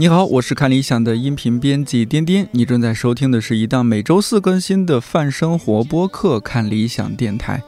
[0.00, 7.58] 你好，我是看理想的音频编辑颠颠，你正在收听的是一档每周四更新的泛生活播客《看理想电台》。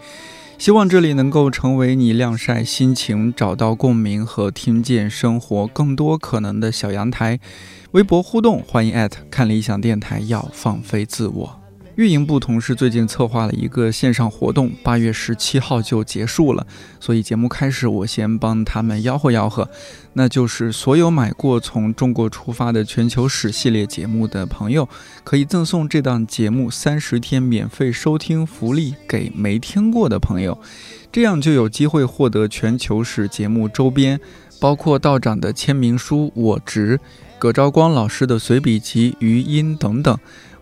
[0.57, 7.41] 希望这里能够成为你晾晒心情、找到共鸣和听见生活更多可能的小阳台。
[7.91, 11.60] 微博互动，欢迎艾特看理想电台，要放飞自我。
[12.01, 16.67] 运营部同事最近策划了一个线上活动，八月十七号就结束了，
[16.99, 19.69] 所以节目开始，我先帮他们吆喝吆喝，
[20.15, 24.89] 那就是所有买过《从中国出发的全球史》系列节目的朋友，
[25.25, 30.59] 可以赠送这档节目三十天免费收听福利给没听过的朋友，
[31.13, 34.19] 这样就有机会获得全球史节目周边，
[34.59, 36.97] 包括道长的签名书《我执》，
[37.39, 40.19] 葛兆光老师的随笔集《余音》等等。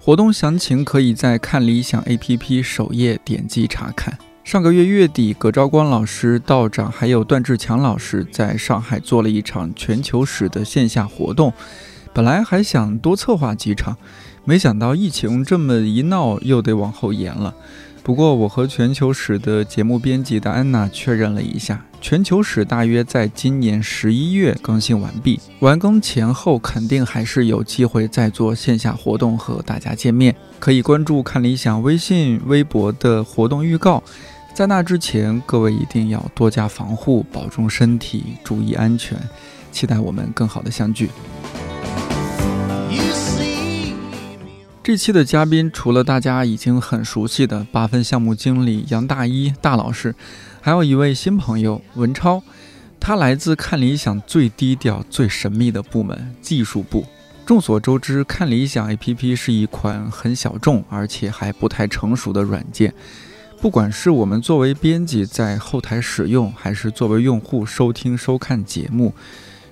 [0.08, 4.16] 活动详情可以在看理想 APP 首页点击查看。
[4.42, 11.52] 上个月月底，葛兆光老师、道长还有段志强老师在上海做了一场全球史的线下活动。
[12.14, 13.98] 本来还想多策划几场，
[14.46, 17.54] 没想到疫情这么一闹，又得往后延了。
[18.02, 30.34] 不过，我和全球史的节目编辑的安娜确认了一下，全球史大约在今年十一月更新完毕，完更前后肯定还是有机会再做线下活动和大家见面。
[30.58, 34.02] 可以关注看理想微信、微博的活动预告。
[34.54, 39.18] 在那之前，各位一定要多加防护，保重身体，注意安全。
[39.70, 41.10] 期待我们更好的相聚。
[44.88, 50.14] 这期的嘉宾除了大家已经很熟悉的八分项目经理杨大一大老师，
[50.62, 52.42] 还有一位新朋友文超，
[52.98, 57.04] 他来自看理想最低调、最神秘的部门——技术部。
[57.44, 62.94] 众所周知，看理想 APP 是一款很小众而且还不太成熟的软件。
[63.60, 69.12] 不管是我们作为编辑在后台使用，还是作为用户收听收看节目，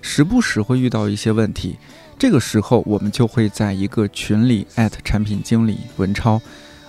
[0.02, 1.78] 时不时会遇到一些问题。
[2.18, 6.40] 这个时候，我们就会在一个群里艾特产品经理文超，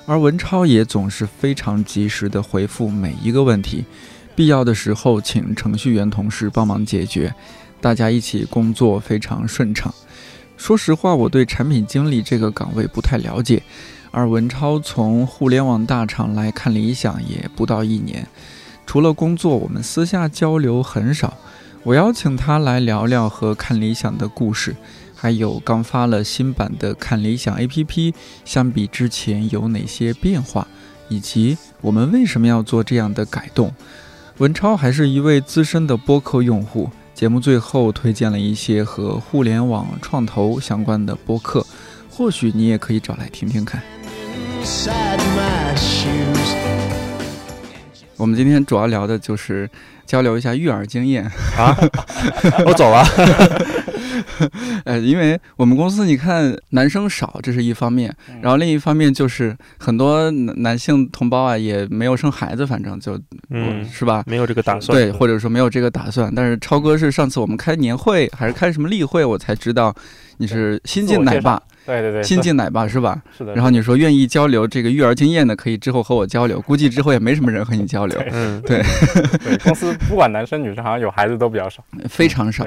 [0.06, 3.84] 而文超也总是非常及时的回复每一个问题，
[4.38, 7.36] 必要的时候请程序员同事帮忙解决，
[7.82, 9.94] 大家一起工作非常顺畅。
[10.56, 13.62] 说实话，我对产品经理这个岗位不太了解，
[14.12, 18.26] 而文超从互联网大厂来看理想也不到一年，
[18.86, 21.38] 除了工作，我们私下交流很少。
[21.84, 24.76] 我邀请他来聊聊和看理想的故事。
[25.20, 28.14] 还有刚发了新版的看理想 APP，
[28.46, 30.68] 相比之前有哪些变化，
[31.10, 33.74] 以及我们为什么要做这样的改动？
[34.38, 41.66] 文超还是一位资深的播客用户，节目最后推荐了一些和互联网创投相关的播客，
[42.12, 43.82] 或许你也可以找来听听看。
[48.18, 49.70] 我们今天主要聊的就是
[50.06, 51.24] 交流一下育儿经验
[51.58, 51.78] 啊，
[52.66, 53.04] 我走了。
[54.86, 63.20] 呃，因为我们公司你看男生少，这是一方面，然后另一方面就是很多男性同胞啊也没有生孩子，反正就
[63.52, 64.24] 嗯是吧？
[64.26, 66.34] 没有这个打算，对，或者说没有这个打算。
[66.34, 69.96] 但是超哥是上次我们开年会还是开什么例会，我才知道
[70.38, 73.22] 你是新晋奶爸，对对对，新晋奶爸是吧？
[73.38, 73.54] 是的。
[73.54, 76.62] 然后你说愿意交流这个育儿经验的，可以之后和我交流。
[76.62, 78.22] 估计之后也没什么人和你交流。
[78.32, 78.82] 嗯，对。
[79.44, 82.66] 对，公司不管男生女生，好像有孩子都比较少， 非常少。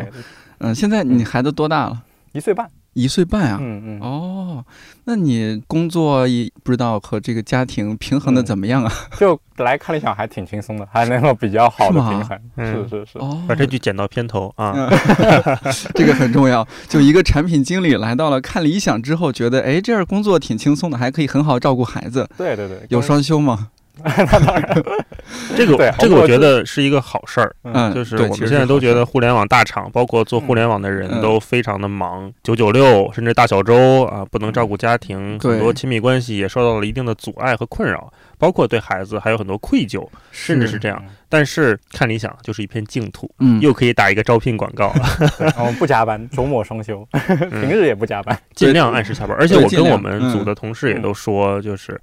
[0.59, 2.03] 嗯，现在你孩子多大了？
[2.33, 2.69] 一岁半。
[2.93, 3.59] 一岁半啊。
[3.61, 4.01] 嗯嗯。
[4.01, 4.65] 哦，
[5.05, 8.93] 那你工作也不知道和这个家庭平衡的怎么样啊？
[9.19, 12.39] 就来看理想还挺轻松的，还能够比较好的平衡。
[12.57, 13.19] 是是是。
[13.19, 14.89] 哦，把这句剪到片头啊。
[15.95, 16.67] 这个很重要。
[16.89, 22.29] 就一个产品经理来到了看理想之后，觉得哎，这样工作挺轻松的，还可以很好照顾孩子。
[22.37, 22.79] 对对对。
[22.89, 23.69] 有双休吗？
[24.05, 24.83] 那当然，
[25.57, 27.55] 这个这个我觉得是一个好事儿。
[27.65, 41.03] 嗯，就是我们现在都觉得互联网大厂，包括做互联网的人都非常的忙，九九六甚至大小周啊，不能照顾家庭，很多亲密关系也受到了一定的阻碍和困扰，包括对孩子还有很多愧疚，甚至是这样。
[41.29, 44.93] 但是看理想就是一片净土，嗯，又可以打一个招聘广告，
[45.59, 49.37] 我们不加班，周末双休， 平日也不加班，尽量按时下班。
[49.39, 52.01] 而且我跟我们组的同事也都说，就是。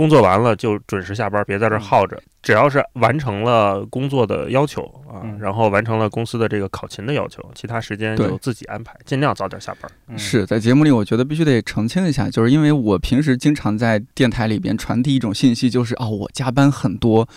[0.00, 2.18] 工作完了就准时下班，别在这耗着。
[2.42, 10.18] 只要是完成了工作的要求啊，然后完成了公司的这个考勤的要求，其他时间就自己安排，尽量早点下班。
[10.18, 17.28] 是在节目里，我觉得必须得澄清一下，就是因为我平时经常在电台里边传递一种信息，就是哦，我加班很多。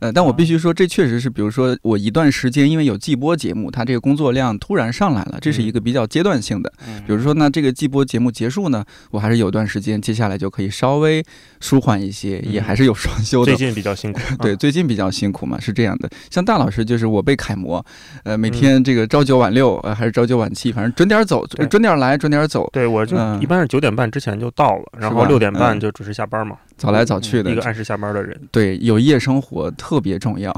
[0.00, 6.72] 呃，但我必须说，这确实是，比如说我一段时间因为有季播节目，它这个工作量突然上来了，这是一个比较阶段性的。
[7.06, 11.24] 比如说那，这个季播节目结束呢，我还是有段时间，接下来就可以稍微
[11.60, 13.54] 舒缓一些，也还是有双休的。
[13.54, 16.08] 最近比较辛苦，对，最近比较辛苦嘛，是这样的。
[16.30, 17.84] 像大老师就是我被楷模，
[18.24, 22.68] 呃，每天这个朝九晚六，呃，还是朝九晚七，反正准点走，准点来，准点走。
[22.72, 26.56] 对，我就一般是九点半之前就到了，然后六点半就准时下班嘛。
[26.78, 30.50] 早来早去的一个按时下班的人，对，有夜生活特别重要。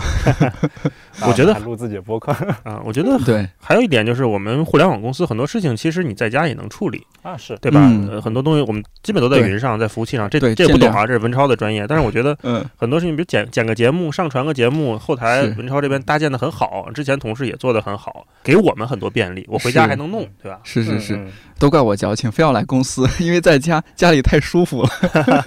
[1.26, 2.30] 我觉得录自己的播客
[2.62, 3.48] 啊，我觉得对。
[3.58, 7.80] 还有一点就是，我们互联网公司很多事情，其实你在家也能处理啊，是对吧？
[8.22, 10.28] 很多东西我们基本都在云上，在服务器上。
[10.28, 11.86] 这这不懂啊，这是文超的专业。
[11.86, 19.46] 但是我觉得，嗯，很多事情，比如剪剪个节目、上传个节目，后台文超这边搭建的很好，之前同事也做的很好，给我们很多便利。
[19.48, 20.60] 我回家还能弄，对吧？
[20.64, 21.26] 是是是，
[21.60, 24.88] 都怪我矫情，非要来公司， 因为在家家里太舒服了。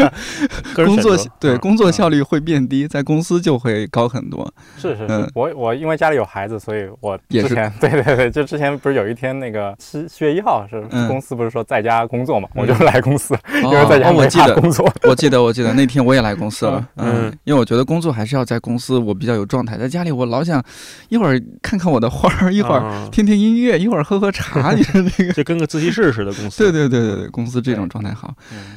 [0.75, 4.53] 工作对工作效率会变低，在公司就会高很多。
[4.77, 14.87] 是是是，我我因为家里有孩子，所以我之前 对对对，就之前不是有一天那个七七月一号是公司不是说在家工作嘛，我就来公司，因为在家没法工作。
[15.03, 19.79] 我记得我记得那天我也来公司了，嗯，因为我觉得工作还是要在公司，我比较有状态。
[19.79, 20.63] 在家里我老想
[21.09, 25.33] 一会儿看看我的花儿，一会儿听听音乐，一会儿喝喝茶，你说那个。
[25.33, 26.63] 就跟个自习室似的公司。
[26.63, 28.35] 对对对对对，公司这种状态好。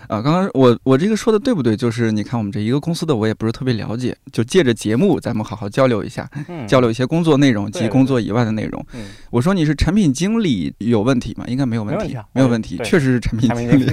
[0.09, 1.77] 啊，刚刚我我这个说的对不对？
[1.77, 6.29] 就是你看我们这一个公司的，我也不是特别了解，就借着节目，咱们好好交流一下，
[6.69, 8.87] 交流一些工作内容及工作以外的内容。
[9.31, 11.45] 我说你是产品经理有问题吗？
[11.49, 13.87] 应该没有问题，没有问题，确实是产品经理。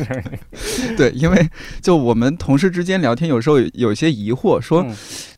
[0.98, 1.50] 对，因为
[1.82, 4.86] 就我们同事之间聊天，有时候有些疑惑，说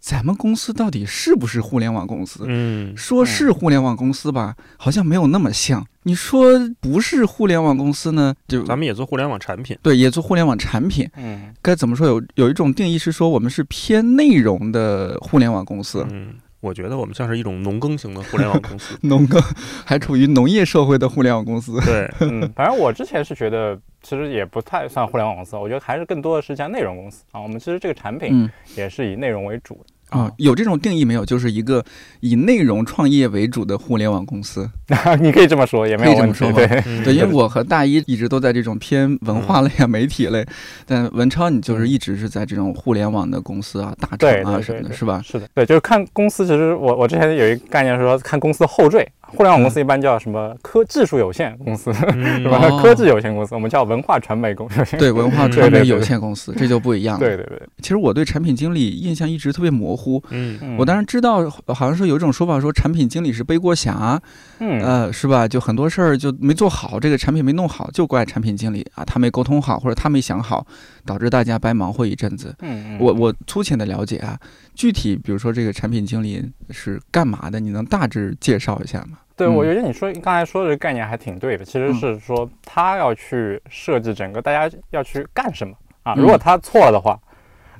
[0.05, 2.45] 咱们公司到底是不是互联网公司？
[2.47, 5.83] 嗯，说是互联网公司吧，好像没有那么像。
[6.03, 8.35] 你说不是互联网公司呢？
[8.47, 11.09] 就咱们也做互联网产品，对，也做互联网产品。
[11.17, 12.05] 嗯，该怎么说？
[12.05, 16.05] 有有一种定义是说，我们是偏内容的互联网公司。
[16.11, 19.41] 嗯，我觉得我们像是一种农耕型的互联网公司， 农耕
[19.83, 21.81] 还处于农业社会的互联网公司。
[21.83, 27.41] 对，嗯，反正我之前是觉得，其实也不太算互联网公司，我觉得还是更多的是一家内容公司啊。
[27.41, 28.47] 我们其实这个产品
[28.77, 29.94] 也是以内容为主的。
[30.09, 31.25] 啊，有这种定义没有？
[31.25, 31.83] 就是一个
[32.19, 34.69] 以内容创业为主的互联网公司，
[35.19, 36.67] 你可以这么说，也没有这么说对
[37.03, 40.45] 对，因为我和大一一直都在这种偏文化类啊、媒体类，
[40.85, 45.21] 但文超你就是一直是在这种互联网的公司啊、大厂啊什么的，是吧？
[45.23, 46.45] 是的，对，就是看公司。
[46.45, 49.11] 其实我我之前有一个概念是说，看公司的后缀。
[49.35, 52.01] 互联网公司一般叫什么科技术有限公司，是
[52.49, 52.69] 吧？
[52.81, 54.83] 科技有限公司，我们叫文化传媒公司。
[54.97, 57.19] 对，文化传媒有限公司，这就不一样了。
[57.19, 57.61] 对对对。
[57.81, 60.21] 其实我对产品经理印象一直特别模糊。
[60.29, 60.77] 嗯。
[60.77, 64.19] 我当然知道，好像是有一种说法说产品经理是背锅侠。
[64.59, 64.81] 嗯。
[64.81, 65.47] 呃，是吧？
[65.47, 70.65] 就很多事儿就没做好，这个产品没弄好，就怪产品经理啊，他没沟通好，或者他没想好，
[71.05, 72.55] 导致大家白忙活一阵子。
[72.59, 72.97] 嗯。
[72.99, 74.39] 我我粗浅的了解啊，
[74.73, 79.19] 具体比如说这个产品经理是干嘛的，你能大致介绍一下吗？
[79.37, 86.15] 对，我觉得你说刚才说的这个概念还挺对的，其实是说他要去设计整个大家要去干什么啊？
[86.15, 87.19] 如果他错了的话，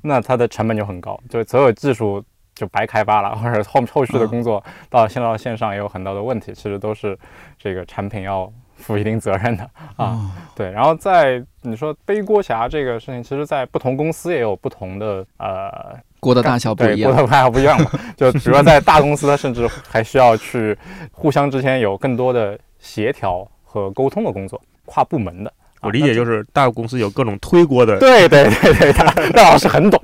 [0.02, 2.22] 那他的成本就很高，就所有技术
[2.54, 7.18] 就白开发了，或者后后续的工作到线到线上也有很多的问题，其实都是
[7.58, 10.32] 这个产品要负一定责任的啊。
[10.56, 15.98] 对，然后在你说背锅侠这个事情，其实在不同公司也有不同的呃。
[16.20, 17.92] 锅的大小不一样，锅的大小不一样嘛。
[18.18, 20.76] 就比如说在大公司，它甚至还需要去
[21.12, 25.54] 互相之间有更多的协调和沟通的工作，跨部门的。
[25.82, 28.00] 我理解就是大公司有各种推锅的。
[28.00, 30.00] 对对对对，大大 老师很懂。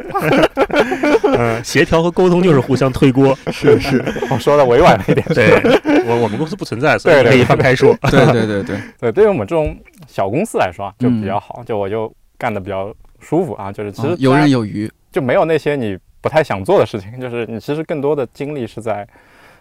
[1.38, 3.36] 嗯，协调和沟通就是互相推锅。
[3.52, 5.26] 是是，我说的委婉了一点。
[5.34, 5.60] 对，
[6.06, 7.96] 我我们公司不存在，所以可以放开说。
[8.12, 9.76] 对对对对对，对于我们这种
[10.08, 15.98] 小公司来说就比较好，就我就干的比较舒服啊，就是其实游刃有余，就没有那些你。
[16.24, 19.08] 不太想做的事情，就是你其实更多的精力是在，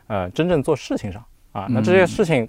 [0.09, 1.67] 呃，真正做事情上啊。
[1.71, 2.47] 那这些事情，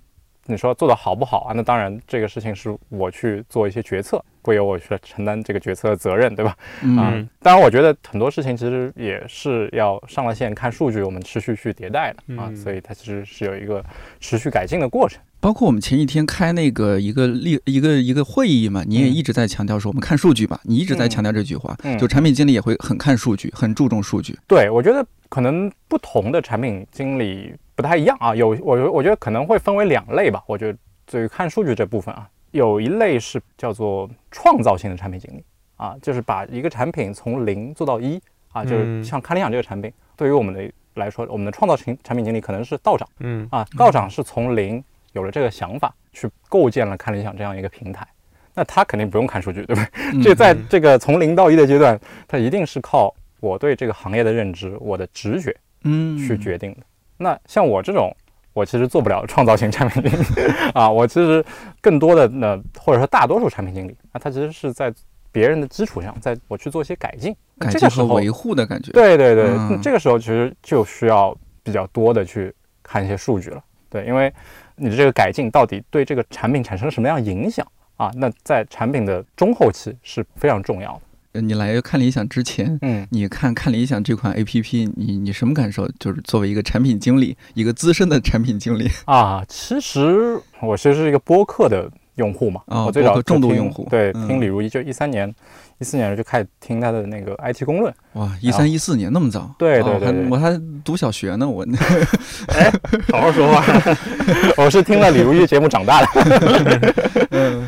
[0.48, 1.54] 你说做的好不好啊？
[1.56, 6.58] 那当然，这个事情是我去做一些决策，会由我去承担这个决策的责任，对吧？
[6.82, 7.28] 嗯。
[7.42, 12.52] 当然，我觉得很多事情其实也是要上了线看数据，我们持续去迭代的啊。
[12.56, 13.84] 所以它其实是有一个
[14.20, 15.22] 持续改进的过程。
[15.40, 24.38] 包括我们前几天开那个一个例一个一个会议嘛，你也一直在强调说我们看数据吧，你一直在强调这句话，就产品经理也会很看数据，很注重数据。
[24.48, 30.44] 对，我觉得可能不同的产品经理不太一样啊，有我我觉得可能会分为两类吧。
[30.46, 35.44] 我觉得对于看数据这部分啊，有一类是叫做创造性的产品经理
[35.78, 38.22] 啊，就是把一个产品从零做到一
[38.52, 44.84] 啊，就是像看理想这个产品，对于我们的来说，我们的创造型产品经理可能是道长，嗯啊，道长是从零
[45.14, 48.08] 有了这个想法，去构建了看理想这样一个平台，
[48.54, 50.22] 那他肯定不用看数据，对不对？
[50.22, 56.82] 这在这个从零到一的阶段，他一定是靠我对这个行业的认知，我的直觉，嗯，去决定的。
[57.22, 58.14] 那像我这种。
[58.54, 60.26] 我其实做不了创造型产品经理
[60.76, 61.42] 啊，我其实
[61.80, 64.94] 更多的呢，或者说大多数产品经理啊，他其实是在
[65.32, 68.92] 别人的基础上，在我去做一些改进，改进和维护的感觉。
[68.92, 73.64] 对对对，这个时候其实就需要比较多的去看一些数据了。
[73.90, 74.30] 对，因为
[74.76, 78.12] 你的这个改进到底对这个产品产生了什么样影响啊？
[78.16, 81.02] 那在产品的中后期是非常重要的。
[81.34, 85.88] 你来看理想之前，嗯，你看看理想这款 A P P，你你什么感受？
[85.98, 95.34] 就是作为一个产品经理，一个资深的产品经理 啊，其实我其实是一个播客的用户嘛，我最早重度用户，对，听李如一就一三年，
[95.80, 101.66] 一四年就开始听他的那个 I T 公论，哇，一三一四年那么早，对对对，我还读小学呢，我，
[102.54, 102.70] 哎，
[103.10, 103.64] 好好说话，
[104.58, 107.66] 我是听了李如一节目长大的，嗯，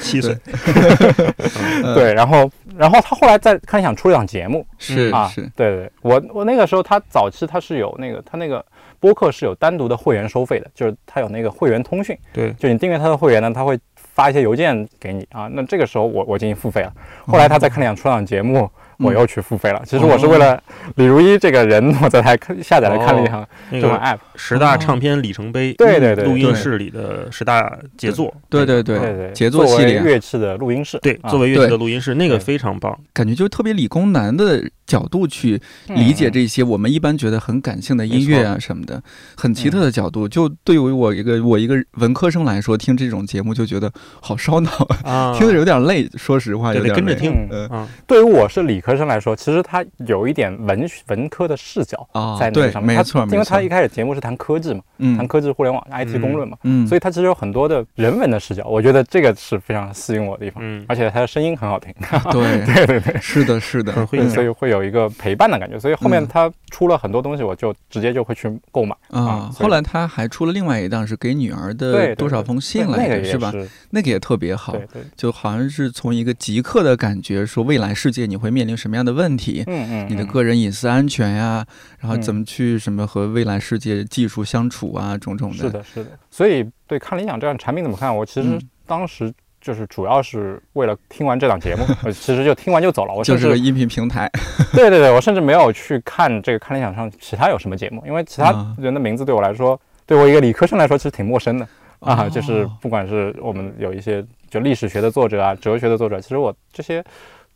[0.00, 0.38] 七岁，
[1.96, 2.48] 对，然后。
[2.76, 8.64] 然后他后来在看理想出了一档节目，是啊，是对对，我我那个时候他早期他是有那个他那个
[9.00, 16.92] 播客是有单独的会员收费的，就是他有那个会员通讯，对，就你订阅他的会员呢，他会发一些邮件给你啊，那这个时候我我进行付费了。
[17.26, 18.70] 后来他在看理想出了档节目。
[18.98, 19.82] 我又去付费了。
[19.84, 20.60] 其实我是为了
[20.96, 24.18] 李如一这个人， 我才看下载来看了一下这个 app。
[24.34, 39.02] 十大唱片里程碑，对对对，录音室里的十大杰作，对对对对，杰作系列乐器的录音室，对，作为乐器的录音室，那个非常棒，感觉就特别理工男的角度去理解这些我们一般觉得很感性的音乐啊什么的，
[39.36, 40.28] 很奇特的角度。
[40.28, 44.70] 就对于我一个我一个文科生来说，听这种节目就觉得好烧脑
[45.02, 46.06] 啊，听着有点累。
[46.16, 47.32] 说实话，有点跟着听。
[47.50, 52.96] 嗯，对于我是理科生来说，其实他有一点文文科的视角在那上面。
[52.96, 54.80] 没错，因为他一开始节目是谈科技嘛，
[55.16, 58.64] 谈科技、互联网、IT 公论嘛，嗯，所以他其实有很多的人文的视角。
[58.66, 61.92] 我觉得这个是非常吸引我的地方，嗯，而且他的声音很好听。
[62.30, 63.92] 对对对对，是的，是的，
[64.28, 65.78] 所以会有一个陪伴的感觉。
[65.80, 69.50] 所以后面他出了很多东西，我就直接就会去购买啊。
[69.54, 73.52] 后来他还出了另外一档，是给女儿的多少封信来着，是吧？
[73.90, 79.64] 那个也特别好，对对，就好像是从一个极客的感觉，说未来世界你会面临什么样的问题？
[79.66, 81.64] 嗯嗯，你的个人隐私安全呀，
[81.98, 85.56] 然后怎么去什么和未来世界技术相处啊，种种的。
[85.56, 86.10] 是的，是的。
[86.30, 88.14] 所以对看理想这样产品怎么看？
[88.14, 93.14] 我其实当时就是主要是为了听完这档节目， 我其实就听完就走了。
[93.14, 94.30] 我就是个音频平台。
[94.72, 101.66] 对对对，我甚至没有去看这个看理想上其他有什么节目，因为其他人的名字对我来说，对我一个理科生来说其实挺陌生的
[102.00, 102.28] 啊。
[102.28, 107.04] 就是不管是我们有一些就历史学的作者啊，哲学的作者，其实我这些。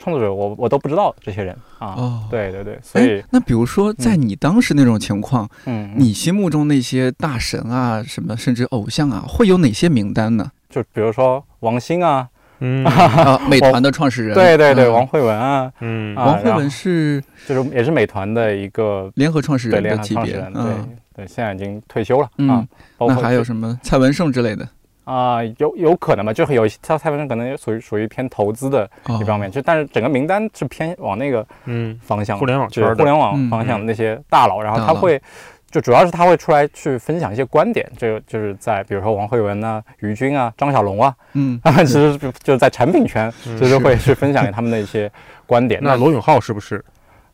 [0.00, 1.88] 创作者，我我都不知道这些人啊。
[1.88, 10.50] 哦，对对对，所以那比如说，在你当时那种情况，嗯，你心目中那些大神啊，什么甚至偶像啊，会有哪些名单呢？
[10.70, 12.26] 就比如说王兴啊，
[12.60, 12.82] 嗯，
[13.48, 20.74] 美团的创始人，对对对，王慧文啊，嗯，王慧文是就是也是美团的一个联合创始人的级别，对
[21.14, 22.66] 对，现在已经退休了啊。
[22.98, 24.66] 那还有什么蔡文胜之类的？
[25.04, 28.88] 啊，有有可能吧，就是有他蔡文胜可能属于属于偏投资的
[29.20, 31.98] 一方面，就但是整个名单是偏往那个嗯。
[32.02, 35.20] 方向，互联网圈互联网方向的那些大佬，然后他会
[35.70, 45.10] 就主要是他会出来去分享一些观点，就就是在比如说王慧文啊、于军啊、张小龙啊，嗯，他 们其实就是在产品圈，就是会去分享他们的一些
[45.46, 45.80] 观点。
[45.82, 46.84] 那罗永浩是不是？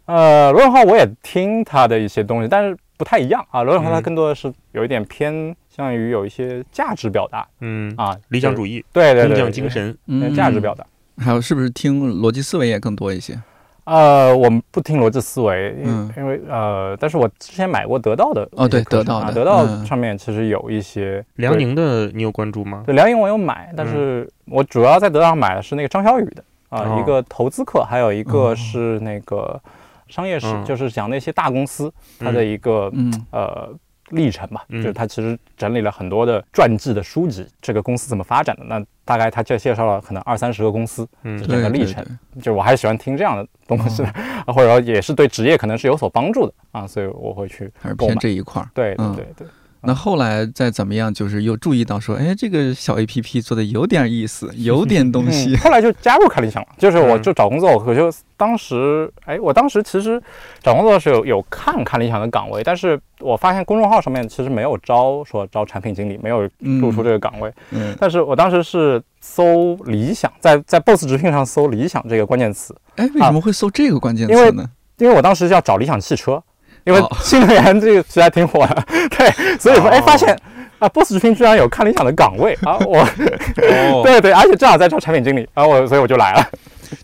[0.04, 3.62] 呃，罗永浩我也听他的一些东西，但是不太一样啊。
[3.62, 5.54] 罗永浩他更多的是有一点偏。
[5.76, 10.82] 向于有一些价值表达，嗯啊，理想主义，对对对，工匠精神，嗯，价值表达。
[11.18, 13.38] 还有是不是听逻辑思维也更多一些？
[13.84, 22.82] 呃，我们不听逻辑思维，因因为呃，但是我之前买过得到的哦，对，得到的，得到上面其实有一些辽宁的，你有关注吗？
[22.86, 29.60] 对，辽宁我有买，但是我主要在得到上买的是那个张小雨的啊，一个投资课，还有一个是那个
[30.08, 32.92] 商业史，就是讲那些大公司它的一个
[33.30, 33.74] 呃。
[34.10, 38.64] 历程吧，就是他其实整理了很多的传记的书籍，这个公司怎么发展的？
[38.64, 42.06] 那大概他就介绍了可能二三十个公司，嗯，整个历程。
[42.40, 44.04] 就我还是喜欢听这样的东西，
[44.46, 48.70] 或者说也是对职业可能是有所帮助的啊，所以我会去还是偏这一块儿。
[48.72, 49.46] 对对对对。
[49.86, 55.56] 那后来再怎么样，就是又注意到说，哎，这个小 A P P 做的有点意思，有点东西。
[55.56, 60.20] 后来就加入看理想了，就是我就找工作，我就当时，哎，我当时其实
[60.62, 66.48] 找工作的时候有有看看理想的岗位，但是我发现公众号上面其实没有招说招产品经理，没有
[66.80, 67.52] 露出这个岗位。
[67.70, 67.96] 嗯。
[68.00, 72.74] 但是我当时是搜理想，在在 Boss 直聘上搜理想这个关键词。
[72.96, 74.68] 哎，为什么会搜这个关键词呢？
[74.98, 76.42] 因为我当时要找理想汽车，
[76.86, 77.16] 因为哦。
[77.20, 80.34] 新能源这个实在挺火的， 对，所以说哎哦发现
[80.78, 86.46] 啊，，boss 直聘居然有看理想的岗位啊， 我哦， 对对，而且正好在招产品经理，然后我所以我就来了。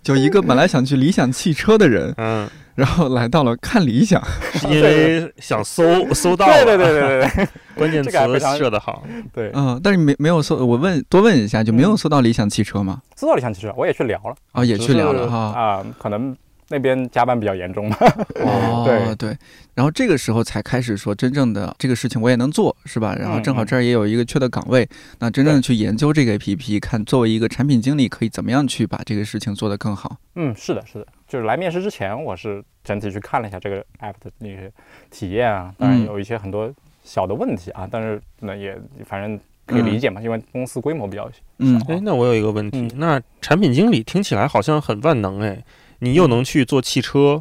[0.02, 4.22] 就一个本来想去理想汽车的人，嗯，然后来到了看理想。
[4.52, 7.00] 是因为想搜搜到了，对对对。
[7.00, 8.10] 对对对关键词
[8.58, 13.00] 设的好，对，嗯，但是没没有搜，我问多问一下，就没有搜到理想汽车吗？
[13.16, 15.38] 搜到理想汽车，我也去聊了，啊，也去聊了哈。
[15.38, 16.36] 啊、可能
[16.72, 17.96] 那边加班比较严重嘛。
[18.40, 19.02] 哦， 对。
[19.14, 19.38] 对，
[19.74, 23.14] 然后这个时候才开始说真正的这个事情我也能做，是吧？
[23.14, 24.88] 然后正好嗯这儿也有一个缺的岗位，
[25.18, 30.16] 那真正的去研究这个 APP，看作为一个产品经理可以怎么样去把这个事情做得更好。
[30.34, 34.72] 嗯，是的，是的，就是来面试之前，我是整体去看了一下这个 app 的那些
[35.10, 36.72] 体验啊，当然嗯有一些很多
[37.04, 41.36] 小的问题啊，但是那也反正可以理解嘛，因为公司规模比较小。
[41.58, 41.80] 嗯。
[41.86, 42.90] 哎，那我有一个问题，嗯。
[42.96, 45.62] 那产品经理听起来好像很万能哎，
[46.02, 47.40] 你又能去做汽车，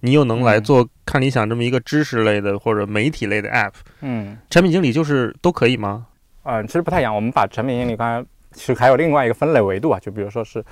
[0.00, 0.62] 你又能来嗯。
[0.62, 6.06] 做看理想这么一个知识类的或者媒体类的 app，嗯，产品经理就是都可以吗？
[6.42, 10.62] 呃，其实不太一样，我们把产品经理刚才其实还有另外一个分类维度啊，就比如说是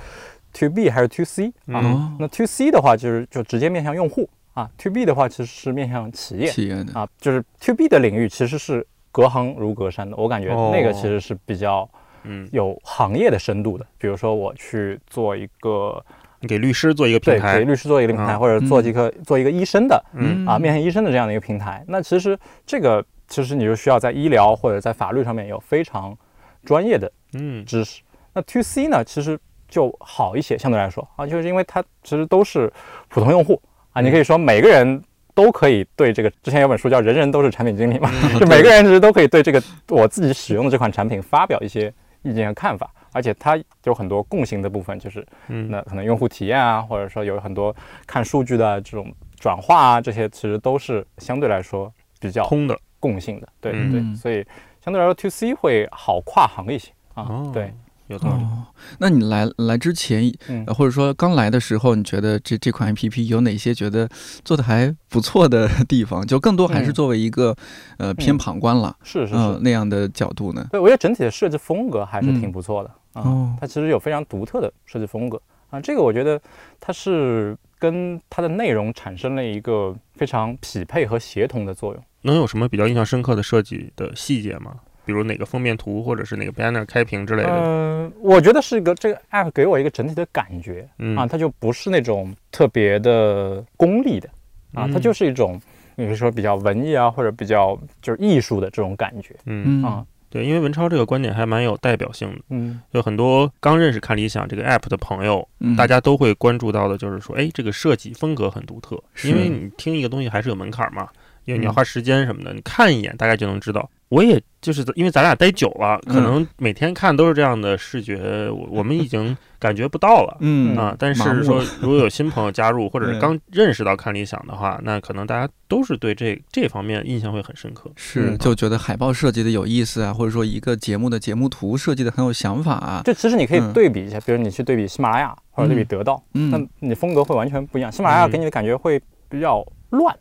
[0.52, 2.14] to B 还是 to C 啊。
[2.18, 10.70] 那 to C 的话就是就直接面向用户啊，to B 的话其实是面向企业企业的，啊，就是 to B 的领域其实是隔行如隔山的，我感觉哦。
[10.74, 11.88] 那个其实是比较
[12.24, 13.86] 嗯，有行业的深度的。
[13.96, 16.04] 比如说我去做一个
[16.40, 20.46] 你给律师做一个平台，给，律师做一个平台，啊或者做一个做一个医生的嗯。
[20.46, 26.16] 啊，面向医生的这样的一个平台，那其实这个其实你就需要在医疗或者在法律上面有非常
[26.64, 27.64] 专业的嗯。
[27.64, 28.02] 知识。
[28.32, 32.72] 那 to C 呢，其实就好一些，相对来说啊，就是因为它其实都是
[33.08, 33.60] 普通用户
[33.92, 35.02] 啊，你可以说每个人
[35.34, 41.92] 都可以对这个，之前有本书叫《人人都是产品经理》嘛， 就每个人其实都可以对这个我自己使用的这款产品发表一些
[42.22, 47.74] 意见和看法，而且它有很多共性的部分，就是嗯，那可能用户体验啊，或者说有很多
[48.06, 54.44] 看数据的这种转化啊，这些其实都是相对来说比较通的，共性的，对对对，所以
[54.84, 57.72] 相对来说 to C 会好跨行一些啊，哦对，
[58.06, 58.42] 有道理。
[58.42, 58.66] 哦，
[58.98, 60.64] 那你来来之前，嗯。
[60.66, 64.08] 呃或者说刚来的时候，你觉得这这款 APP 有哪些觉得
[64.44, 66.26] 做的还不错的地方？
[66.26, 66.94] 就更多还是嗯。
[66.94, 67.54] 作为一个、
[67.98, 68.38] 呃偏嗯。
[68.38, 70.66] 旁观了，是是是，嗯那样的角度呢？
[70.70, 72.40] 对我觉得整体的设计风格还是嗯。
[72.40, 76.40] 挺不错的啊，哦，它其实有非常独特的设计风格啊，这个我觉得
[76.78, 82.02] 它是跟它的内容产生了一个非常匹配和协同的作用。
[82.22, 84.74] 能有什么比较印象深刻的设计的细节吗？
[85.06, 87.50] 比如哪个封面图，或者是哪个 banner 开屏之类的？
[87.50, 94.28] 嗯，我觉得是一个这个 app 给我一个整体的感觉嗯啊，它就不是那种特别的功利的
[94.74, 95.60] 啊，它嗯就是一种
[95.96, 102.40] 你可以说比较文艺啊，或者比较就是艺术的这种感觉嗯，嗯啊，对，因为文超这个观点还蛮有代表性的。
[102.50, 108.96] 嗯有很多刚认识看理想这个 app 的朋友，嗯大家都会关注到的，就是说，哎，这个设计风格很独特。
[109.24, 111.08] 因为你听一个东西还是有门槛嘛，
[111.50, 113.90] 因为你要嗯花时间什么的，你看一眼大概就能知道。
[114.08, 120.36] 我也就是因为咱俩待久了，可嗯能每天看都是这样的视觉，我我们已经感觉不到了。
[120.40, 127.88] 嗯啊，但是说，如果有新朋友加入，或者是嗯刚认识到看理想的话，那可能大家都是对这这方面印象会很深刻。
[127.94, 137.92] 是嗯就觉得海报设计的有意思啊，或者说一个节目的节目图设计的很有想法啊，就其实你可以嗯对比一下，比如你去对比喜马拉雅或者对比嗯得到，那嗯，你风格会完全不一样。
[137.92, 140.12] 喜马拉雅嗯给你的感觉会比较乱，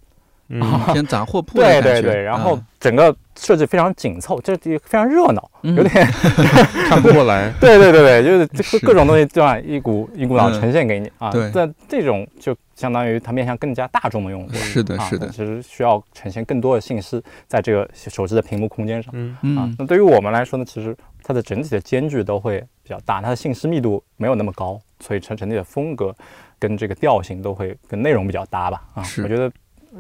[0.49, 6.05] 嗯，偏杂货铺对对对，然后啊整个设计非常紧凑，这非常热闹，嗯有点
[6.89, 7.51] 看不过来。
[7.62, 11.31] 对对对对，就是 这各各种东西对吧一股一股脑嗯呈现给你啊。
[11.31, 14.49] 对这这种就相当于它面向更加大众的用户。
[14.49, 19.75] 啊是的是的其实需要呈现更多的信息在这个手机的屏幕空间上嗯啊嗯。
[19.77, 26.15] 那对于我们来说呢，其实它的整体的间距都会比较大，它的信息密度没有那么高，所以整整体的风格
[26.57, 28.81] 跟这个调性都会跟内容比较搭吧。
[28.95, 29.51] 啊，是我觉得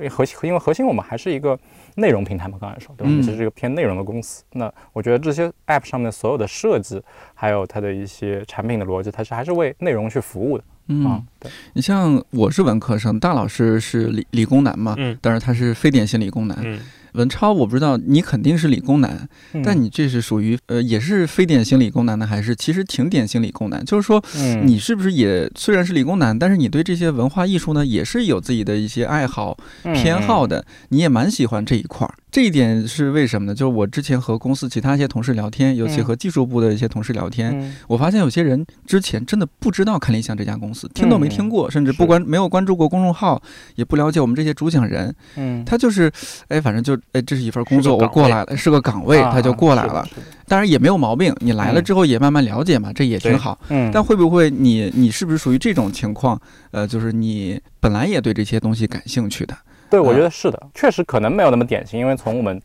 [0.09, 1.57] 核心，因为核心我们还是一个
[1.95, 3.09] 内容平台嘛，刚才说对吧？
[3.09, 4.43] 我们嗯其实是一个偏内容的公司。
[4.53, 7.01] 那我觉得这些 App 上面的所有的设计，
[7.33, 11.25] 还有它的一些产品的逻辑，它是还是为内容去服务的啊嗯，。
[11.39, 16.57] 对，你像我是文科生，大老师是理理工男嘛，嗯但是他是非典型理工男。
[16.61, 16.79] 嗯
[17.13, 23.83] 文超我不知道，你肯定是理工男，嗯但你这是属于呃也是非典型理工男呢，还是其实挺典型理工男？
[23.85, 29.57] 就是说嗯你是不是也虽然是理工男，但是你对这些文化艺术呢也是有自己的一些爱好
[29.93, 30.49] 偏好的。
[30.49, 32.11] 的，你也蛮喜欢这一块儿。
[32.31, 33.55] 这一点是为什么呢？
[33.55, 43.41] 就是我之前和公司其他一些同事聊天，尤其和技术部的一些同事聊天，嗯我发现有些人之前真的不知道看理想这家公司，听都没听过，甚至不关没有关注过公众号，
[43.75, 45.13] 也不了解我们这些主讲人。
[45.37, 46.11] 嗯，他就是，
[46.49, 50.07] 哎，反正就，哎，这是一份工作，我过来了，是个岗位，啊他就过来了。
[50.47, 53.59] 当然也没有毛病，你来了嗯之后也慢慢了解嘛，这也挺好。
[53.69, 56.39] 嗯，但会不会你你是不是属于这种情况？
[56.71, 59.55] 呃，就是你本来也对这些东西感兴趣的，
[59.89, 62.61] 对，我啊觉得是的，确实可能没有那么典型，因为从我们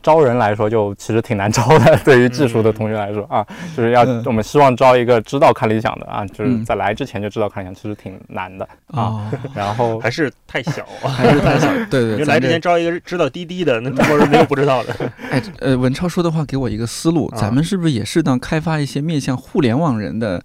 [0.00, 1.96] 招人来说，就其实挺难招的。
[2.04, 3.44] 对于技术的同学来说啊，
[3.76, 9.02] 就是要嗯我们希望招一个知道看理想的啊，就是嗯在来之前就知道看理想，其实挺难的啊。
[9.02, 11.10] 哦，然后还是太小啊。
[11.10, 14.94] 还是太小，对对， 因为来之前招一个知道滴滴的，那中国人没有不知道的。
[15.30, 20.40] 哎，呃，文超说的话给我一个思路，啊咱们是不是也适当开发一些面向互联网人的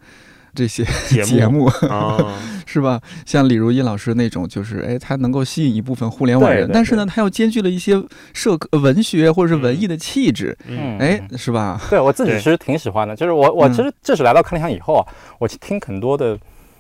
[0.54, 2.18] 这些节 节目，啊，
[2.66, 3.02] 是吧？
[3.26, 8.02] 像李如一老师那种，就是哎，他能够吸引一部分互联网人，对对但是呢，他又兼具了一些
[8.34, 11.80] 社科、呃文学或者是文艺的气质，嗯，哎，是吧？
[11.90, 13.74] 对我自己其实挺喜欢的，就是我我嗯。
[13.74, 15.06] 其实这是来到看理想以后啊，
[15.40, 16.38] 我听很多的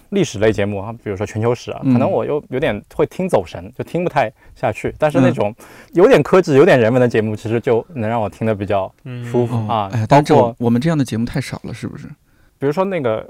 [0.10, 4.94] 历史类节目啊，比如说全球史啊，嗯可能我又有点会听走神，就听不太下去。
[5.00, 5.34] 但是那嗯。
[5.34, 5.56] 种
[5.94, 9.26] 有点科技、有点人文的节目，其实就能让我听得比较嗯。
[9.32, 12.08] 舒服啊哎，包但这种括我们这样的节目太少了，是不是？
[12.63, 13.28] 比如说那个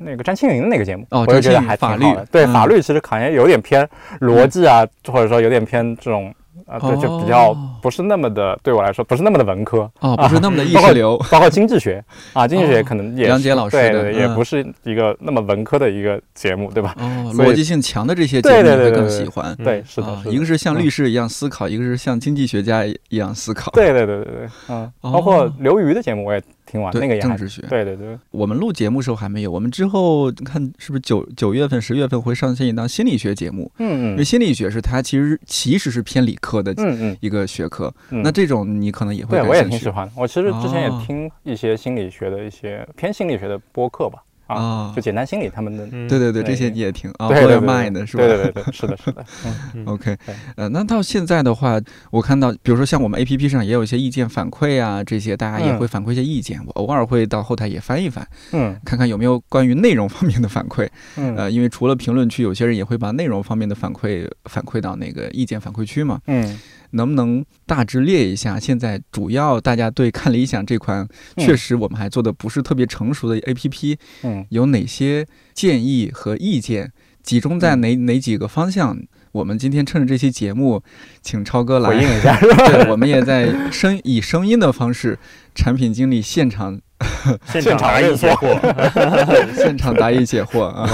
[0.00, 2.26] 那个詹青云的那个节目，哦我就觉得还挺法律好的。
[2.32, 3.88] 对，嗯法律其实考研有点偏
[4.20, 6.34] 逻辑啊，或者说有点偏这种
[6.66, 9.88] 啊，对，就比较哦不是那么的，对我来说不是那么的文科。
[10.00, 11.16] 哦，不是那么的意包括识流。
[11.30, 16.96] 包括经济学啊，经济学哦可能也是杨洁老师对对，也嗯不是一个那么文科的一个节目，对吧？
[16.98, 19.54] 哦，逻辑性强的这些节对目你会更喜欢。
[19.60, 23.70] 嗯对，是的，一个是像嗯律师一样思考，一个是像经济学家一样思考。
[23.70, 26.42] 对对对对对，嗯，包括刘瑜的节目我也
[26.72, 27.60] 听完，那个政治学。
[27.68, 36.74] 对对对，我们录节目时候还没有，我们之后看是不是九九月份、十月份会上线一档心理学节目，嗯嗯因为心理学是它其实其实是偏理科的
[37.20, 37.92] 一个学科。
[38.08, 40.12] 嗯，那这种你可能也会对我也挺喜欢的。
[40.16, 44.92] 我其实之前也哦听一些心理学的一些偏心理学的播客吧，啊，啊。
[44.96, 45.02] 就。
[45.02, 46.06] 简单心理他们的，嗯。
[46.08, 48.22] 对对对，这些你也听啊对 b 对 o 对 Mind 是吧？
[48.26, 49.24] 对对对对，是的，是的，
[49.86, 50.16] OK，
[50.56, 58.78] 呃，那到现在的话，我看到，比如说像我们 APP 上也有一些意见反馈啊，这些大家也嗯会反馈一些意见，我偶尔会到后台也翻一翻，嗯。
[58.84, 60.88] 看看有没有关于内容方面的反馈。
[61.16, 61.34] 嗯。
[61.36, 66.20] 呃，因为除了评论区，有些人也会把内容方面的反馈反馈到那个意见反馈区嘛。
[66.26, 66.58] 嗯，
[66.90, 73.96] 能不能大致列一下，现在主要大家对看理想这款确实我们还做的不是特别成熟的 APP，
[74.32, 74.46] 嗯。
[74.50, 76.92] 有哪些建议和意见，
[77.22, 77.80] 集中在嗯。
[77.80, 78.96] 哪哪几个方向？
[79.32, 80.82] 我们今天趁着这期节目，
[81.22, 82.36] 请超哥来回应一下？
[82.38, 85.18] 对，我们也在声以声音的方式，
[85.54, 86.78] 产品经理现场
[87.48, 90.64] 现场答疑解惑，现场答疑解惑。
[90.68, 90.86] 啊。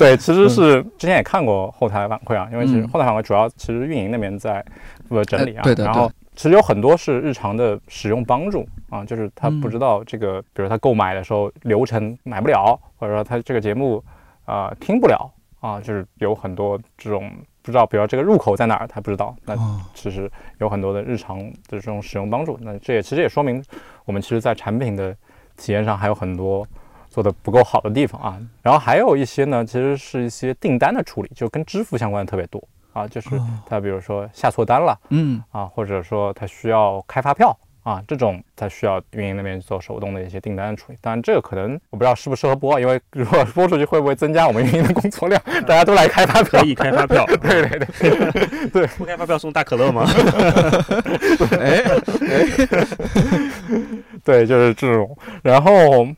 [0.00, 2.88] 对，其实是之前也看过后台反馈啊，因为其实嗯。
[2.88, 4.64] 后台反馈主要其实运营那边在
[5.08, 14.00] 负责整理啊，呃对的然后其实有很多是日常的使用帮助啊，就是他嗯不知道这个，比如他购买的时候流程买不了，或者说他这个节目
[14.44, 17.28] 啊、听不了啊，就是有很多这种
[17.60, 22.56] 不知道，比如这个入口在哪儿他不知道，那哦，其实有很多的日常的这种使用帮助。
[22.62, 23.60] 那这也其实也说明
[24.04, 25.12] 我们其实在产品的
[25.56, 26.64] 体验上还有很多
[27.08, 28.40] 做的不够好的地方啊。
[28.62, 32.62] 然后还有一些呢，其实是一些订单的处理，就跟支付相关的特别多
[32.98, 33.30] 啊，就是
[33.66, 37.56] 他比如说下错单了嗯，啊，或者说他需要开发票。
[37.84, 45.40] 啊，这种他需要运营那边做手动的一些订单处理，当然这个可能我不知道适不适合播，因为如果播出去会不会增加我们运营的工作量？
[45.66, 50.04] 大家都来开发票可，以开发票， 对对对 对，不开发票送大可乐吗？
[51.58, 51.82] 哎，
[54.22, 55.16] 对，就是这种。
[55.42, 55.70] 然后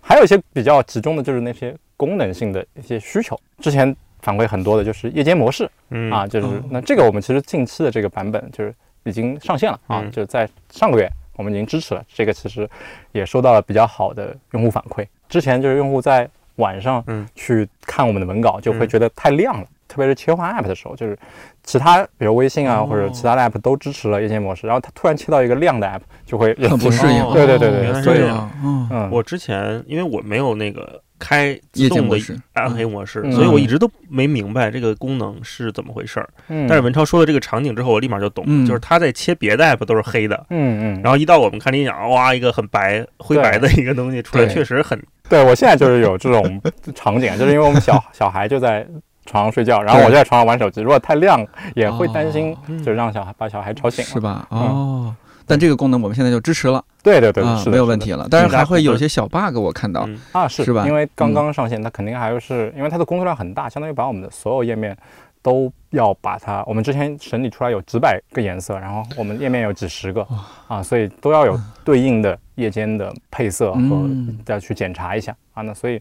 [0.03, 3.39] 还有一些比较集中的，就是那些功能性的一些需求。
[3.61, 12.05] 之前反馈很多的就是夜间模式嗯啊，就是哦那这个我们其实近期的这个版本就是已经上线了啊，嗯就是在上个月我们已经支持了。
[12.13, 12.69] 这个其实
[13.13, 15.07] 也收到了比较好的用户反馈。
[15.29, 19.67] 之前就是用户在晚上嗯去看我们的文稿，就会嗯觉得太亮了。
[19.89, 21.19] 特别是切换 app 的时候，就是
[21.65, 27.21] 其他比如微信啊、哦或者其他的 app 都支持了夜间模式，然后它突然切到一个亮的 app，就会很不适应。
[27.25, 28.21] 哦对对对对所以
[28.63, 32.19] 嗯，我之前因为我没有那个开自动的
[32.55, 33.31] 暗黑模式，嗯。
[33.31, 36.29] 所以我一直都没明白这个功能是怎么回事儿。
[36.49, 36.67] 嗯。
[36.67, 38.67] 但是文超说的这个场景之后，我立马就懂，嗯。
[38.67, 46.61] 就是他在切别的 app 都是黑的，嗯嗯，然后一到我们看理想，哇，一个很白灰白的一个东西出来，确实很对我现在就是有这种
[46.95, 48.85] 场景，就是因为我们小小孩就在
[49.27, 54.11] 床上睡觉，然后我就在床上玩手机，如果太亮也会担心哦，就让小孩把小孩吵醒了。
[54.11, 54.49] 是吧？
[54.51, 54.61] 嗯。
[54.61, 55.15] 哦，
[55.51, 58.13] 但这个功能我们现在就支持了对对对，啊是，的没有问题。
[58.13, 58.27] 了。
[58.31, 60.05] 但是还会有嗯些小 bug，我看到。
[60.07, 64.97] 嗯啊，是是吧因为刚刚上线，它肯定还是因为它的工作量很大，相当于把我们的所有页面
[65.43, 70.27] 都要把它，我们之前审理出来有几百个颜色，然后我们页面有几十个
[70.69, 74.09] 啊，所以都要有对应的夜间的配色和
[74.47, 75.63] 要去检查一下啊。
[75.63, 76.01] 那所以。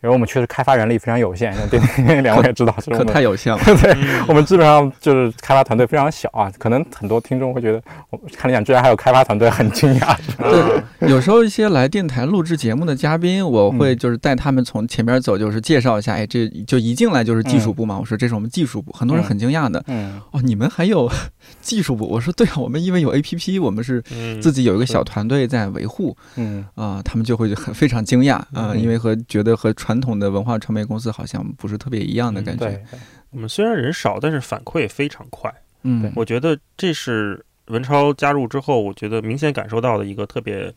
[0.00, 1.80] 因为我们确实开发人力非常有限， 对
[2.22, 3.58] 两位也知道，可太有限了。
[3.82, 3.96] 对，
[4.28, 6.48] 我们基本上就是开发团队非常小啊。
[6.56, 10.16] 可能很多听众会觉得，我看理想居然还有开发团队，很惊讶。
[10.38, 16.14] 对，有时候一些来电台录制节目的嘉宾，我会就是带他们从前面走，就是介绍一下。
[16.14, 17.98] 哎，这就一进来就是技术部嘛。
[17.98, 19.82] 我说这是我们技术部，很多人很惊讶的。
[19.88, 20.20] 嗯。
[20.30, 21.10] 哦，你们还有
[21.60, 22.06] 技术部？
[22.06, 24.00] 我说对啊，我们因为有 APP，我们是
[24.40, 26.16] 自己有一个小团队在维护。
[26.36, 26.64] 嗯。
[26.76, 29.74] 啊，他们就会很非常惊讶啊，因为和觉得和。
[29.87, 32.82] 传统的文化传媒公司好像不是特别一样的感觉。
[33.30, 35.54] 我们虽然人少，但是反馈非常快。
[35.82, 40.74] 嗯，我觉得这是文超加入之后，我觉得明显感受到的一个特别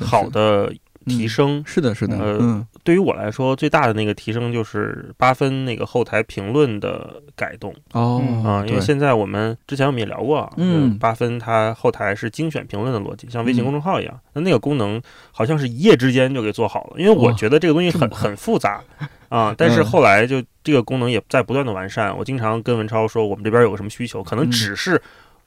[0.00, 0.72] 好的。
[1.06, 2.16] 提升是的，是的。
[2.16, 16.94] 呃，对于我来说，最大的那个提升就是八分那个后台评论的改动哦啊，因为现在我们之前我们也聊过啊，嗯，八分它后台是精选评论的逻辑，像微信公众号一样，那那个功能好像是一夜之间就给做好了。
[16.98, 18.82] 因为我觉得这个东西很很复杂
[19.28, 22.16] 啊，但是后来就这个功能也在不断的完善。
[22.16, 25.00] 我经常跟文超说，我们这边有个什么需求，可能只是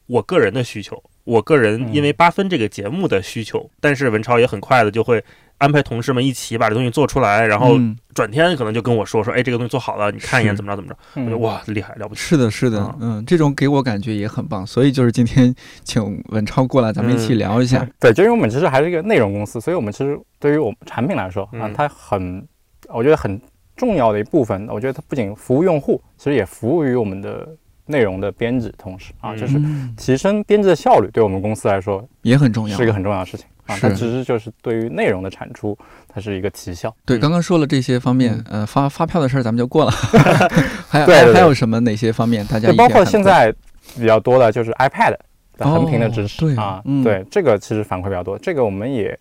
[0.08, 5.22] 我个人的需求，我个人因为八分这个节目的需求，但是文超也很快的就会。
[5.58, 7.80] 安排同事们一起把这东西做出来，然后
[8.14, 10.98] 转天可能就跟我说说，哎，这个东西做好了，你看一眼怎么着怎么着。
[11.14, 12.20] 我觉得哇，厉害了不起。
[12.20, 14.68] 是的，是的，嗯，这种给我感觉也很棒。
[14.68, 17.88] 所以就是今天请文超过来，咱们一起聊一下。
[18.02, 22.46] 对，就因为我们其实还是一个内容公司，所以我们其实对于我们产品来说啊，它很，
[22.90, 23.40] 我觉得很
[23.78, 24.68] 重要的一部分。
[24.70, 27.48] 我觉得它不仅服务用户，其实也服务于我们的
[27.88, 29.60] 内容的编辑同时啊，就是
[29.96, 33.46] 提升编辑的效率，对我们公司来说也很重要，是一个很重要的事情。
[33.66, 35.76] 啊，它其实就是对于内容的产出，
[36.08, 36.96] 它是一个提效。
[37.04, 39.92] 对，刚刚说了这些方面，呃，发发票的事儿咱们就过了。
[40.88, 42.46] 还还还有什么哪些方面？
[42.46, 43.52] 大家包括现在
[43.96, 45.16] 比较多的就是 iPad
[45.58, 48.38] 的横屏的支持啊，对，这个其实反馈比较多。
[48.38, 49.18] 这个我们也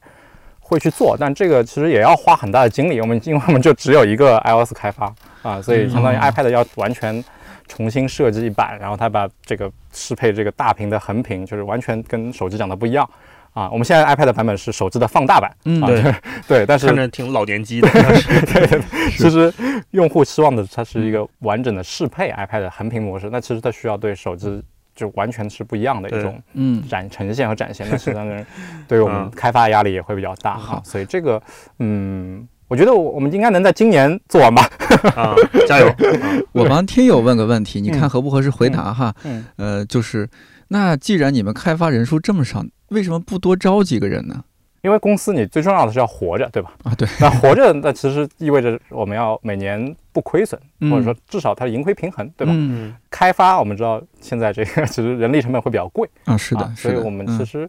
[0.60, 3.00] 会去做，但这个其实也要花很大的精力。
[3.00, 5.10] 我们因为我们就只有一个 iOS 开发
[5.42, 7.24] 啊，所以相当于 iPad 要完全
[7.68, 13.08] 重新设计一版，然后它把这个适配这个大屏的横屏，就是完全跟手机长得不一样。
[13.52, 16.14] 啊，我们现在 iPad 版本是手机的放大版，嗯，对
[16.48, 17.88] 对，但是看着挺老年机的。
[18.52, 18.80] 对，
[19.12, 19.54] 其实
[19.92, 24.60] 用户期望的它是一个完整的适配 iPad 横屏模式，那其实它需要对手机
[24.92, 28.26] 就完全是不一样的一种嗯展呈现和展现，那实际上
[28.88, 30.82] 对于我们开发压力也会比较大哈。
[30.84, 31.40] 所以这个
[31.78, 34.68] 嗯，我觉得我们应该能在今年做完吧。
[35.16, 35.34] 啊，
[35.68, 35.94] 加油！
[36.52, 39.14] 我帮听友问个问题，你看合不合适回答哈？
[39.24, 40.28] 嗯，呃，就是
[40.68, 42.64] 那既然你们开发人数这么少。
[42.88, 44.44] 为什么不多招几个人呢？
[44.82, 46.72] 因为公司你最重要的是要活着，对吧？
[46.84, 47.08] 啊，对。
[47.18, 52.52] 那活着，那其实意味着我们要每年不亏损，或者说至少它盈亏平衡，对吧？
[52.54, 52.94] 嗯。
[53.10, 57.68] 开发我们知道现在这个 其实人力成本会比较贵啊，是的，所以我们其实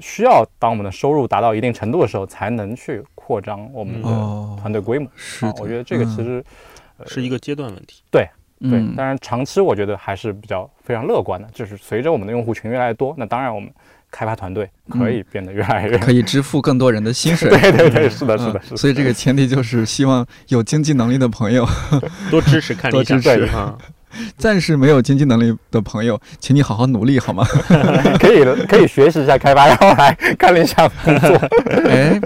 [0.00, 4.08] 需要当我们的收入达到一定程度的时候，才能去扩张我们的
[4.60, 5.10] 团队规模。
[5.14, 6.44] 是，我觉得这个其实
[7.06, 8.02] 是一个阶段问题。
[8.10, 8.28] 对
[8.60, 13.70] 对，当然长期我觉得还是比较非常乐观的，就是随着我们的用户群越来越多，那当然我们。
[14.10, 17.50] 开发团队可以变得越来越可以支付更多人的薪水。
[17.50, 18.76] 对 对对， 是的，是的，是的。
[18.78, 21.68] 所以这个前提就是希望有经济能力的朋友
[22.30, 23.76] 多支持，看多支持啊。
[24.36, 27.44] 暂时没有经济能力的朋友，请你好好努力好吗？
[28.18, 31.30] 可以可以学习一下开发，然后来看理想工作。
[31.88, 32.20] 哎。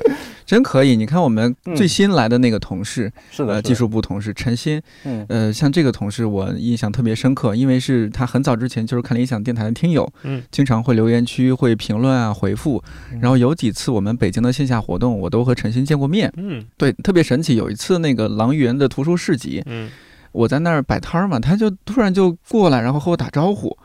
[0.44, 0.96] 真可以！
[0.96, 12.82] 你看我们最新来的那个同事，是的，技术部同事陈鑫，嗯，呃，像这个同事我印象特别深刻，因为是他很早之前就是看理想电台的听友，嗯，经常会留言区会评论啊回复，
[13.20, 17.54] 然后有几次我们北京的线下活动，我都和陈鑫见过面，嗯，对，特别神奇。
[17.54, 19.88] 有一次那个狼园的图书市集，嗯，
[20.32, 23.76] 我在那儿摆摊儿嘛，他就突然就过来，然后和我打招呼。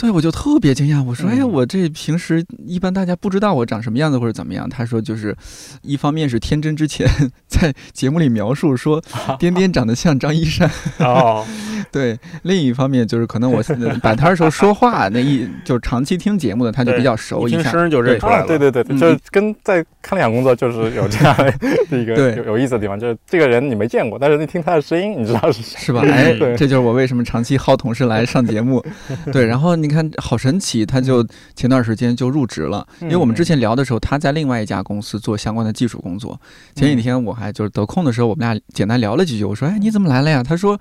[0.00, 1.04] 对，我就特别惊讶。
[1.04, 5.36] 我说：“哎呀，我这平时一般大家不知道我长什么样子或者怎么样。”他说：“就是，
[5.82, 7.06] 一方面是天真之前
[7.46, 9.02] 在节目里描述说，
[9.38, 10.70] 颠颠长得像张一山。
[11.00, 11.44] 哦，
[11.92, 12.18] 对。
[12.44, 13.62] 另一方面就是可能我
[14.02, 18.46] 摆摊的时候说话那一就长期听节目的他就比较熟，一听声就认出来了。
[18.46, 21.52] 对对对，就是跟在看理想工作就是有这样的
[22.00, 26.00] 一个有有意思的地方，就是这个人你没见过，但是你听他的声音，你知道是谁，是吧？
[26.08, 28.82] 哎，这就是我为什么长期薅同事来上节目。
[29.30, 29.89] 对，然后你。
[29.90, 30.86] 你看，好神奇！
[30.86, 31.26] 他就
[31.56, 36.38] 前段时间就入职了，因为我们之前聊的时候，他在另外一家公司做相关的技术工作。
[36.74, 39.44] 前几天我还就是得空的时候，我们俩简单聊了几句。
[39.44, 40.78] 我说：“哎，你怎么来了呀？”他说：“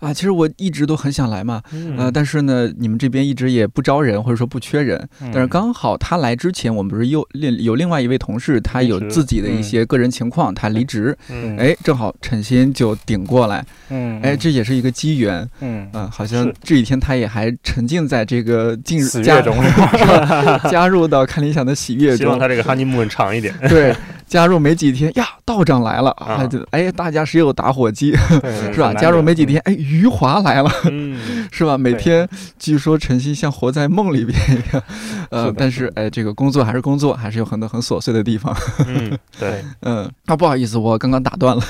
[0.00, 1.60] 啊，其实我我一直都很想来嘛，
[1.98, 11.14] 呃，但是呢，你们这边一直也不招人，或者说不缺人，但是刚好他来之前，我们不是又另有另外一位同事，他有自己的一些个人情况，他离职，
[11.58, 16.50] 哎，正好陈鑫就顶过来，嗯，哎，这也是一个机缘，嗯，啊，好像。
[16.62, 18.49] 这几天他也还沉浸在这个
[18.84, 19.56] 进入加中
[20.70, 23.94] 加入到看理想的喜悦中，希望他这个哈尼木长一点，对。
[24.30, 26.48] 加入没几天呀，道长来了啊！
[26.70, 28.14] 哎，大家谁有打火机
[28.72, 28.94] 是吧？
[28.94, 30.70] 加入没几天，哎，余华来了，
[31.50, 31.76] 是吧？
[31.76, 34.82] 每天据说晨曦像活在梦里边一样，
[35.30, 38.56] 呃，但是哎，这个工作还是工作，还是有很多很琐碎的地方。
[38.86, 41.62] 嗯，对，嗯，啊，不好意思，我刚刚打断了。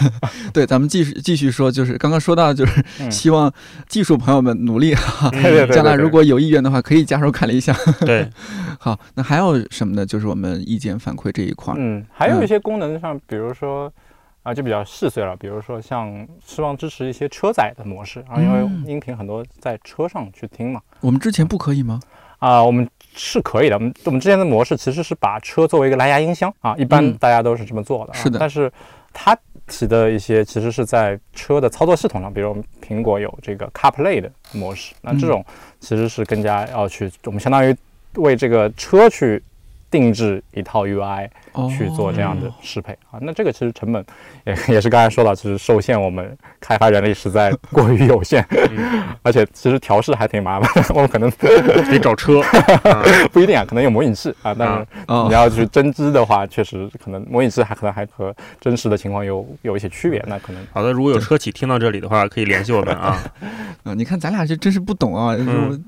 [0.53, 3.51] 对，咱们继续继续说，就是刚刚说到，就是希望
[3.89, 5.31] 技术朋友们努力哈，
[5.73, 7.75] 将来如果有意愿的话，可以加入看理想。
[8.01, 8.29] 对，
[8.79, 10.05] 好，那还有什么呢？
[10.05, 13.93] 就是我们意见反馈这一块，嗯，还有些功能上，比如说
[14.43, 15.37] 啊，就比较细碎了。
[15.37, 20.81] 比如说，像希望支持一些车载的模式啊，因为音频很多在车上去听嘛。
[21.01, 22.01] 我们之前不可以吗？
[22.39, 23.77] 啊，我们是可以的。
[23.77, 28.15] 我们我们之前的模式其实是把车作为一个蓝牙音箱啊，一般大家都是这么做的。
[28.15, 28.39] 是的。
[28.39, 28.73] 但是
[29.13, 29.37] 它
[29.67, 35.45] 提的一些其实是在车的操作系统上，比如苹果有这个 CarPlay 的模式，那这种
[35.81, 37.77] 其实是更加要去，我们相当于
[38.15, 39.43] 为这个车去
[39.91, 41.29] 定制一套 UI。
[41.69, 42.93] 去做这样的适配。
[43.11, 44.05] 啊，那这个其实成本
[44.45, 48.47] 也也是刚才说到，其实受限我们开发人力实在过于有限，
[49.23, 52.41] 而且其实调试还挺麻烦，我们可能 得找车，
[53.33, 54.87] 不一定啊，可能有模拟器啊，但是
[55.27, 63.19] 你要去针织的话，确实可能模拟器还可能还和真实的情况有有一些区别，那可能好的，如果有车企听到这里的话，可以联系我们啊。
[63.83, 65.37] 啊，你看咱俩这真是不懂啊，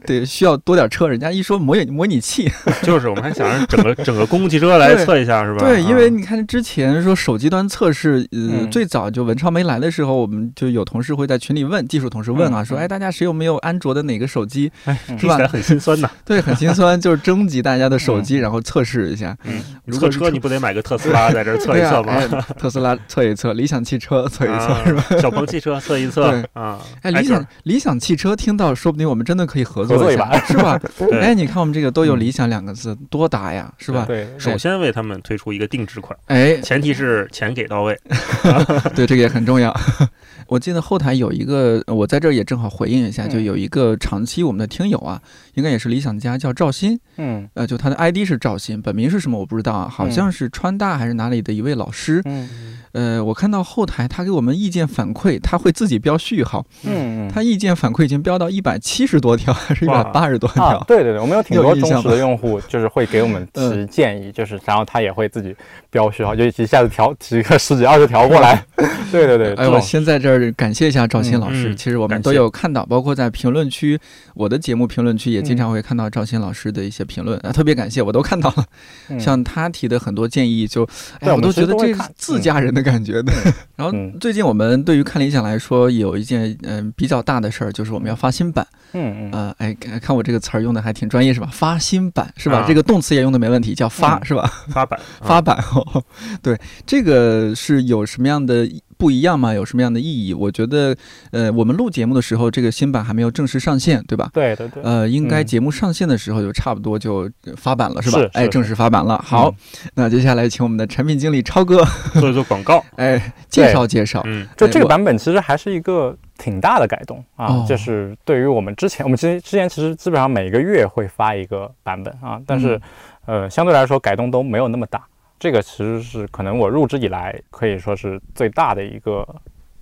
[0.05, 2.51] 得需要多点车，人家一说模拟模拟器，
[2.83, 5.51] 就是我们还想着整个整个公共汽车来测一下，是。
[5.58, 14.70] 对，因为你看之前说手机端测试，呃，最早就文超没来的时候，我们就有同事会在群里问技术同事问啊，说，哎，大家谁有没有安卓的哪个手机？
[15.18, 15.36] 是吧？
[15.48, 16.10] 很心酸呐。
[16.24, 19.36] 对，很心酸，就是征集大家的手机，然后测试一下。
[19.44, 19.60] 嗯，
[19.92, 22.20] 测车你不得买个特斯拉在这测一测吗？
[22.58, 25.04] 特斯拉测一测，理想汽车 测一测，是吧？
[25.20, 26.78] 小鹏汽车测一测啊。
[27.02, 30.78] 哎，理想理想汽车听到，说不定我们真的可以合作一把，是吧？
[31.20, 34.04] 哎，你看我们这个都有理想两个字，多搭呀，是吧？
[34.06, 36.14] 对，首先为他们推出一个定制款。
[36.26, 37.98] 哎，前提是钱给到位
[38.94, 39.74] 对，这个也很重要。
[40.48, 45.22] 我记得后台有一个，我在这儿也正好回应一下，就有一个长期我们的听友啊，
[45.55, 52.82] 应该也是理想家，叫赵鑫，嗯，呃，就他的 ID 是赵鑫，本名是什么我不知道啊，好像是川大还是哪里的一位老师，嗯。
[52.92, 56.64] 呃，我看到后台他给我们意见反馈，他会自己标序号。
[56.85, 57.31] 嗯嗯。
[57.33, 60.83] 他意见反馈已经标到一百七十多条，还是一百八十多条？
[60.87, 65.57] 对对对，我们有挺多忠实的用户，就是会给我们提建议，就是然后他也会自己
[65.90, 68.62] 标序号，就一下子调提个十几二十条过来。
[69.11, 69.55] 对对对。
[69.55, 71.74] 哎，我先在这儿感谢一下赵鑫老师。
[71.74, 73.98] 其实我们都有看到，包括在评论区，
[74.35, 79.18] 我的节目评论区也经常会看到赵鑫老师的一些评论啊，特别感谢，我都看到了。
[79.18, 80.87] 像他提的很多建议，就
[81.20, 82.82] 哎，我都觉得这是自家人的。
[82.83, 83.33] 感觉的，
[83.77, 88.66] 然后最近我们对于看理想来说，有一件嗯比较大的事儿，就是我们要发新版。
[88.95, 91.49] 嗯嗯啊，哎，看我这个词儿用的还挺专业是吧？
[91.51, 92.64] 发新版是吧？
[92.68, 94.51] 这个动词也用的没问题，叫发是吧？
[94.68, 96.05] 发版 发版哦，
[96.42, 98.68] 对，这个是有什么样的？
[99.02, 99.52] 不一样吗？
[99.52, 100.32] 有什么样的意义？
[100.32, 100.96] 我觉得，
[101.32, 104.30] 呃，我们录节目的时候，这个新版还没有正式上线，对吧？
[104.32, 104.80] 对对对。
[104.84, 108.20] 呃，应该节目上线的时候就差不多就发版了，是吧？
[108.32, 109.20] 哎，正式发版了。
[109.26, 109.52] 好，
[109.94, 111.84] 那接下来请我们的产品经理超哥
[112.20, 114.22] 做一做广告， 哎，介绍介绍。
[114.24, 122.80] 嗯，就这个版本其实还是一个挺大的改动啊，就是对于我们之前，我们之之前其实基本上每个月会发一个版本啊，但是，
[123.26, 125.02] 呃，相对来说改动都没有那么大。
[125.42, 129.26] 这个其实是可能我入职以来可以说是最大的一个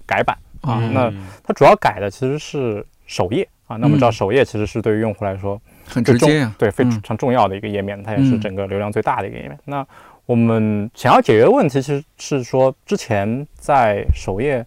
[0.07, 0.81] 改版啊。
[0.95, 1.13] 那
[1.45, 3.77] 它主要改的其实是首页啊。
[3.77, 9.59] 那我们知道首页其实是对于用户来说很直接呀，对非常重要的一个页面，它也是整个流量最大的一个页面。
[9.67, 9.87] 那
[10.25, 14.65] 我们想要解决的问题其实是说，之前在首页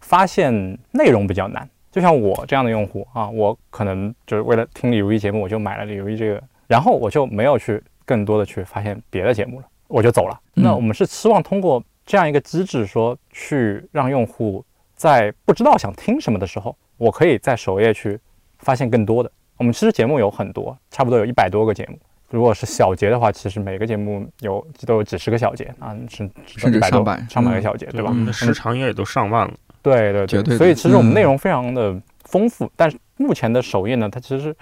[0.00, 1.68] 发现内容比较难。
[1.90, 9.66] 就像我这样的用户啊，我可能就是为了听李如一节目，我就买了李如一这个，然后我就没有去更多的去发现别的节目了。
[9.88, 10.40] 我就走了。
[10.54, 18.18] 那我们是希望通过这样一个机制，说去让用户在不知道想听什么的时候，我可以在首页去
[18.58, 19.30] 发现更多的。
[19.56, 21.98] 我们其实节目有很多，差不多有一百多个节目。
[22.28, 28.08] 如果是小节的话，其实每个节目有都有几十个小节啊，甚甚至上百上百个小节，对吧？
[28.08, 29.54] 我们的时长应该也都上万了。
[29.80, 32.68] 对对对，所以其实我们内容非常的丰富。
[32.74, 34.54] 但是目前的首页呢，它其实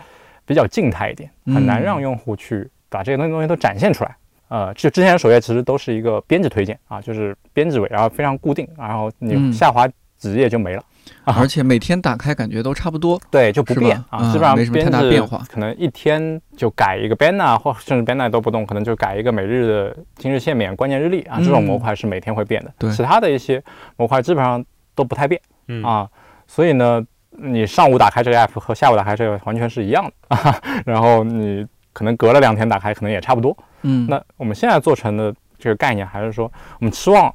[0.45, 4.15] 比较静态一点，很难让用户去把这些东西东西都展现出来。
[4.55, 9.85] 呃，就之前的首页其实都是一个编辑推荐啊，就是编辑位，然后非常固定，然后你下滑
[10.17, 10.85] 几页就没了
[11.25, 11.35] 啊。
[11.41, 22.73] 而且每天打开感觉都差不多， 对，就不变啊，基本上没什么太大变化，可能一天就改一个 banner，或甚至 banner 都不动，可能就改一个每日的今日限免关键日历啊，这种模块是每天会变的。
[22.79, 23.61] 对，其他的一些
[23.97, 25.41] 模块基本上都不太变
[25.83, 26.09] 啊，
[26.47, 33.57] 所以呢，你上午打开这个 app 和下午打开这个完全是一样的啊， 然后你可能隔了两天打开，可能也差不多。
[33.81, 37.33] 嗯，那我们现在做成的这个概念，还是说我们期望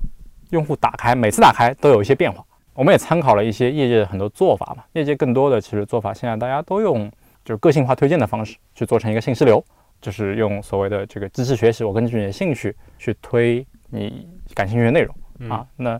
[0.51, 2.45] 用户打开每次打开都有一些变化。
[2.73, 7.11] 我们也参考了一些业界的很多做法嘛，业界更多的其实做法，现在大家都用
[7.43, 9.61] 就是个性化推荐的方式去做成一个信息流，
[9.99, 15.65] 就是用所谓的这个机器学习，我根据你的兴趣去推你感兴趣的内容啊。
[15.75, 15.99] 那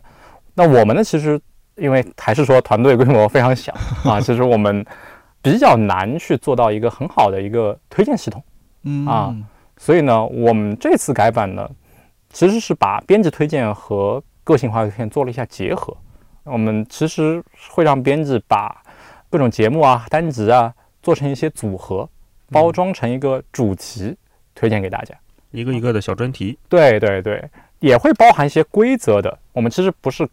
[0.54, 1.38] 那我们呢，其实
[1.76, 4.82] 因为还是说团队规模非常小啊，其实我们
[5.42, 8.42] 比较难去做到一个很好的一个推荐系统，
[8.82, 9.36] 嗯啊，
[9.76, 11.68] 所以呢，我们这次改版呢，
[12.30, 15.96] 其实是把编辑推荐和个性化推荐做了一下结合。
[16.44, 18.82] 我们其实会让编辑把
[19.28, 20.72] 各种节目啊、单集啊
[21.02, 22.08] 做成一些组合，
[22.50, 24.16] 包装成一个主题
[24.54, 25.14] 推荐给大家，
[25.50, 26.58] 一个一个的小专题。
[26.68, 27.44] 对对对，
[27.78, 29.38] 也会包含一些规则的。
[29.52, 30.28] 我们其实不是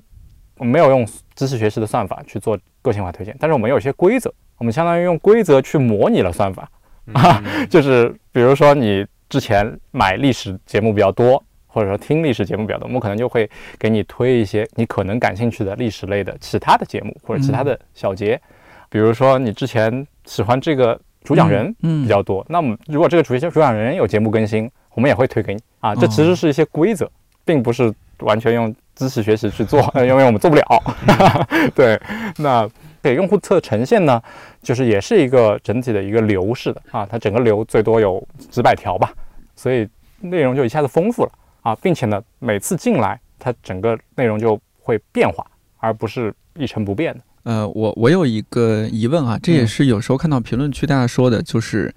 [0.58, 6.72] 没有用知识学习的算法去做个性化推荐，但是我们有一些规则，我们相当于用规则去模拟了算法
[7.14, 11.43] 啊， 就是比如说你之前买历史节目比较多。
[11.70, 13.47] 或者说听历史节目比较多，我们可能就会
[13.78, 18.41] 给你推一些你可能感兴趣的历史类的其他的节目或者其他的小节，
[18.89, 25.93] 比如说你之前喜欢这个主讲人比较多，那么如果这个主主讲人有节目更新，我们也会推给你啊。
[25.93, 27.08] 这其实是一些规则，
[27.45, 30.66] 并不是完全用知识学习去做， 因为我们做不了。
[31.76, 31.99] 对，
[32.38, 32.68] 那
[33.02, 34.22] 给用户侧呈现呢，
[34.62, 39.14] 就是也是一个整体的一个流式的啊，它整个流最多有几百条吧，
[39.56, 39.88] 所以
[40.20, 41.32] 内容就一下子丰富了。
[41.64, 45.45] 啊，并且呢，每次进来，它整个内容就会变化，
[45.80, 47.20] 而不是一成不变的。
[47.43, 51.93] 呃，我我有一个疑问啊，这也是有时候看到评论区大家说的，就是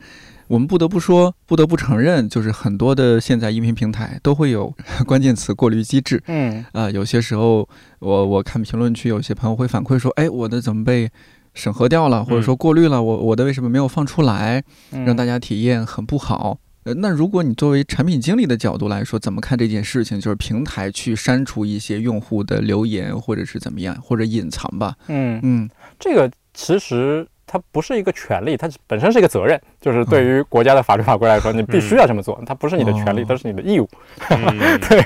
[0.50, 4.74] 我们不得不说，不得不承认，就是很多的现在音频平台都会有
[5.06, 6.20] 关键词过滤机制。
[6.26, 7.68] 嗯，啊，有些时候
[8.00, 11.08] 我我看评论区，有些朋友会反馈说，哎，我的怎么被
[11.54, 16.58] 审核掉了，或者说过滤了，我我的为什么没有放出来，让大家体验很不好。
[16.82, 20.20] 呃，那如果你作为产品经理的角度来说，怎么看这件事情？
[20.20, 24.96] 就是平台去删除一些用户的留言，或者是怎么样，或者隐藏吧？
[25.06, 25.70] 嗯嗯，
[26.00, 29.60] 这个其实它不是一个权利，它本身是一个责任。
[29.80, 33.88] 就是对于国家的法律法规来说，你必须要这么做，它不是你的权利，它是你的义务。
[34.88, 35.04] 对。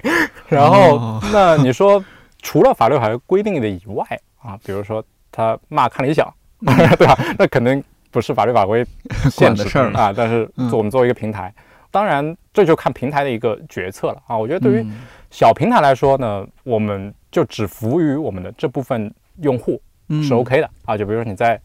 [0.48, 2.04] 然后，那你说
[2.42, 4.04] 除了法律法规规定的以外
[4.42, 6.30] 啊，比如说他骂看理想，
[6.98, 7.18] 对吧？
[7.38, 7.82] 那肯定。
[8.14, 8.86] 不是法律法规
[9.28, 11.52] 限制的事儿啊，但是我们作为一个平台，
[11.90, 14.38] 当然这就看平台的一个决策了啊。
[14.38, 14.86] 我觉得对于
[15.32, 19.82] 小平台来说呢，我们就只服务于我们的这部分用户
[20.22, 20.96] 是 OK 的啊。
[20.96, 21.60] 就比如说你在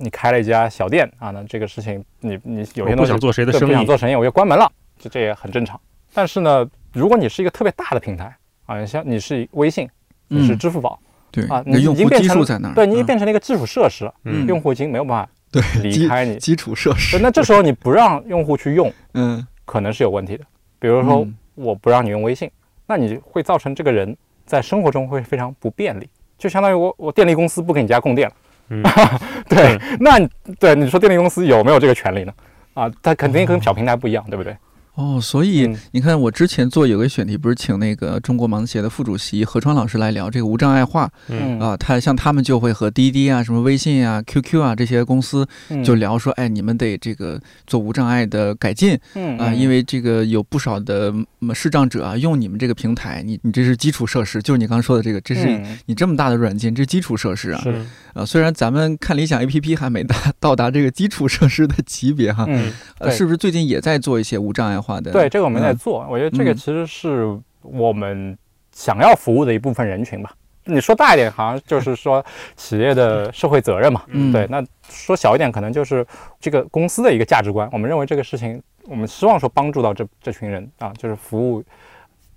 [0.00, 5.78] 你开了一家小店啊，那这个事情你你有些东西不想做谁的生意，不想做生意，我就关门了，就这也很正常。
[6.14, 8.34] 但是呢，如果你是一个特别大的平台
[8.66, 9.88] 啊，像你是微信，
[10.28, 10.98] 你是支付宝，
[11.30, 12.44] 对啊，你已经变成
[12.74, 15.30] 对，你已经变成了一个基础设施嗯，用户已经没有办法。
[15.52, 17.18] 对，离开你基础设施。
[17.18, 20.44] 那这时候你不让用户去用，嗯，可能是有问题的。
[20.78, 21.26] 比如说，
[21.56, 22.48] 我不让你用微信，
[22.86, 28.34] 那你会造成这个人在生活中会非常不便利，就相当于我我电力公司不给你家供电了。
[28.70, 28.82] 嗯，
[29.48, 30.18] 对，那
[30.58, 32.32] 对你说电力公司有没有这个权利呢？
[32.74, 34.56] 啊，它肯定跟小平台不一样，对不对？
[35.00, 41.58] 哦，所以你看，我之前做有个选题，不是请那个中国盲协的副主席何川老师来聊这个无障碍化，嗯。
[41.58, 45.46] 啊，他像他们就会和滴滴啊、什么微信啊、QQ 啊这些公司
[45.82, 49.38] 就聊说，哎，你们得这个做无障碍的改进，嗯。
[49.38, 51.12] 啊，因为这个有不少的
[51.54, 57.86] 视障者啊用你们这个平台，你你这是基础设施，就是你刚刚说的这个，这是你这么大的软件，这是基础设施啊，是。
[58.12, 65.12] 啊，虽然咱们看理想 APP 还没达到达这个基础设施的级别哈，嗯，呃，是不是最近也在做一些无障碍化的？
[65.12, 65.74] 对，这个我们在。
[65.80, 68.36] 做，我觉得这个其实是我们
[68.70, 70.30] 想要服务的一部分人群吧。
[70.64, 72.22] 你说大一点，好像就是说
[72.54, 74.02] 企业的社会责任嘛。
[74.08, 74.46] 嗯，对。
[74.50, 76.06] 那说小一点，可能就是
[76.38, 77.66] 这个公司的一个价值观。
[77.72, 81.64] 我们认为这个事情，我们希望说帮助到这这群人啊，就是服务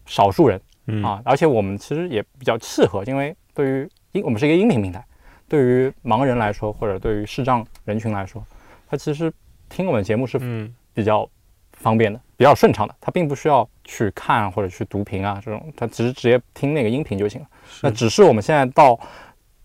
[0.06, 0.62] 少数人
[1.04, 1.22] 啊。
[1.26, 5.04] 而且我们其实也比较契合，因为对于音，我们是一个音频平台，
[5.50, 8.42] 对于盲人来说，或者对于视障人群来说，
[8.90, 9.30] 他其实
[9.68, 10.40] 听我们节目是
[10.94, 11.30] 比较。
[11.84, 17.48] 方便的，比较顺畅的，他并不需要去看或者去读屏啊，这种他其实直接听那个音频就行了。
[17.82, 18.98] 那只是我们现在到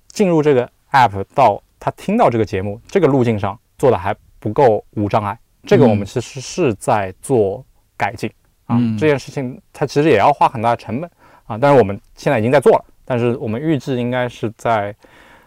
[0.08, 7.64] 进入这个 app 到他听到这个节目这个路径上做的还不够无障碍，这个我们其实是在做
[7.96, 8.30] 改进
[8.66, 8.76] 啊。
[8.98, 11.08] 这件事情它其实也要花很大的成本
[11.46, 14.94] 啊，但是我们现在已经在做了，但是我们预计应该是在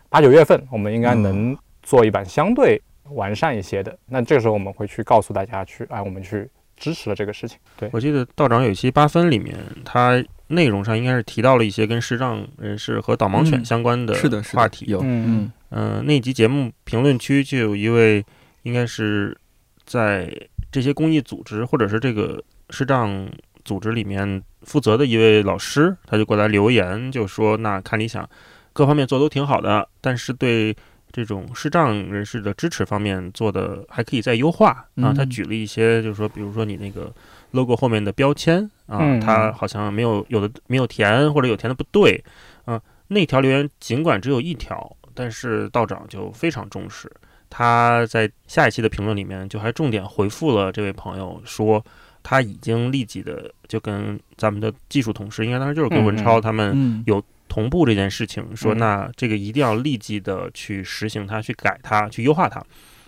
[0.10, 3.98] 八九月份，我们应该能做一版相对完善一些的。
[4.06, 6.50] 那这个时候我们会去告诉大家去，哎，我们去
[6.82, 7.58] 支持了这个事情。
[7.78, 9.56] 对我记得道长有一期八分里面，
[9.86, 14.86] 他内容上应该是提到了一些跟视障人士和导盲犬相关的是的话题。
[14.88, 18.26] 有，嗯嗯，那集节目评论区就有一位，
[18.64, 19.38] 应该是
[19.86, 20.30] 在
[20.72, 23.30] 这些公益组织或者是这个视障
[23.64, 28.28] 组织里面负责的一位老师，他就过来留言，就说：“那看理想。”
[28.74, 30.74] 各方面做都挺好的，但是对
[31.12, 35.14] 这种视障人士的支持方面做的还可以再优化啊。
[35.14, 37.14] 他举了一些，就是说，比如说你那个
[37.52, 42.24] logo 后面的标签啊，他好像没有有的没有填，或者有填的不对
[42.66, 42.82] 啊。
[43.10, 47.12] 那条留言尽管只有一条，但是道长就非常重视。
[47.50, 51.84] 他在下一期的评论里面就还重点回复了这位朋友，说
[52.24, 57.22] 他已经立即的就跟咱们的技术同事，应该当时就是跟文超他们有。
[57.52, 62.64] 同步这件事情，说那这个一定要立即的去实行它，去改它，去优化它。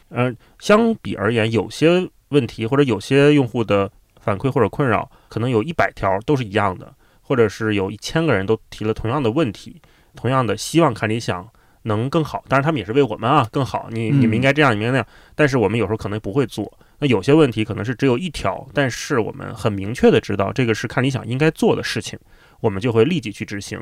[0.09, 3.89] 呃，相比而言，有些问题或者有些用户的
[4.19, 9.81] 反馈或者困扰，可能有一百条都是一样的，或者是有一千个人都提了同样的问题，
[10.13, 11.47] 同样的希望看理想
[11.83, 12.43] 能更好。
[12.49, 13.87] 当然，他们也是为我们啊更好。
[13.91, 15.07] 你你们应该这样，你们那样。
[15.35, 16.77] 但是我们有时候可能不会做。
[16.99, 22.19] 那有些问题可能是只有一条，但是我们很明确的知道这个是看理想应该做的事情，
[22.59, 23.79] 我们就会立即去执行。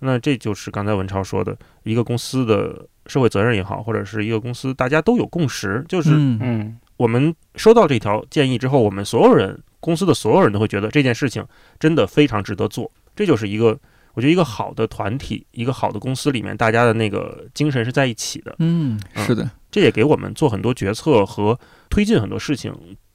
[0.00, 11.44] 那这就是刚才文超说的，一个公司的社会责任也好，或者是一个公司大家都有共识，就是嗯，我们收到这条建议之后，我们所有人公司的所有人都会觉得这件事情
[11.78, 12.90] 真的非常值得做。
[13.14, 13.78] 这就是一个，
[14.14, 18.54] 我觉得一个好的团体，一个好的公司里面，大家的那个精神是在一起的。
[18.58, 22.74] 嗯，是的，这也给我们做很多决策和推进很多事情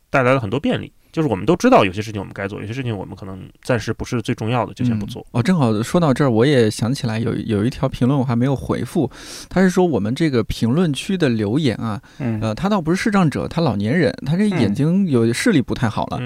[0.10, 0.92] 带来了很多便利。
[1.12, 5.26] 就是我们都知道有些事情我们该做，有些事情我们可能暂时不是最重要的，就先不做。
[5.32, 9.10] 哦，正好说到这儿，我也想起来有有一条评论我还没有回复，
[9.50, 12.02] 他是说我们这个评论区的留言啊，
[12.42, 16.20] 呃，他倒不是视障者，他老年人，他这眼睛有视力不太好了。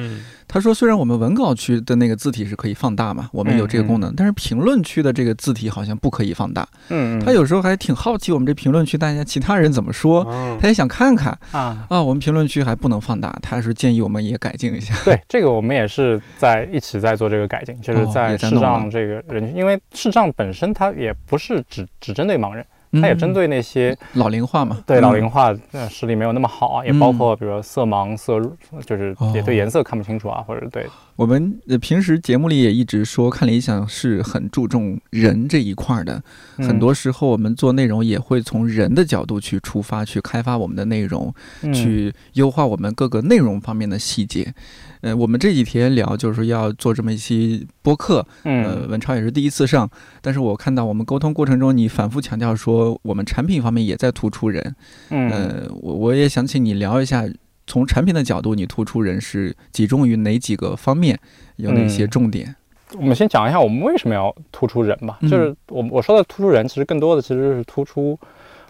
[0.48, 6.68] 他说：“虽然我们文稿区的那个字体是可以放大嘛，我们有这个功能，但是评论区的这个字体好像不可以放大。
[6.90, 10.24] 嗯，他有时候还挺好奇我们这评论区大家其他人怎么说，
[10.62, 14.94] 他也想看看啊啊，我们评论区还不能放大，他是建议我们也改进一下。
[15.04, 22.66] 对， 这个我们也是在一起在做这个改进，就是在视障这个人群，因为视障本身它也不是只只针对盲人。”
[23.02, 25.54] 它也针对那些老龄化嘛，对老龄化，
[25.90, 28.40] 视力没有那么好啊，也包括比如说色盲、色
[28.86, 30.86] 就是也对颜色看不清楚啊，或者对。
[31.16, 36.22] 我们平时节目里也一直说，看理想是很注重人这一块的，
[36.58, 41.34] 很多时候我们做内容也会从人的角度去出发，去开发我们的内容，
[41.74, 44.54] 去优化我们各个内容方面的细节。
[45.02, 49.90] 呃，我们这几天聊就是要做这么一期播客，呃，文超也是第一次上，
[50.22, 54.76] 但是我看到我们沟通过程中，你反复强调说我们产品方面也在突出人，
[55.10, 57.24] 呃，我我也想请你聊一下，
[57.68, 61.20] 从产品的角度，你突出人是集中于哪几个方面，
[61.58, 62.56] 有哪些重点？
[62.98, 68.18] 我们先讲一下我们为什么要突出人吧，就是我我说的突出人，其实更多的其实是突出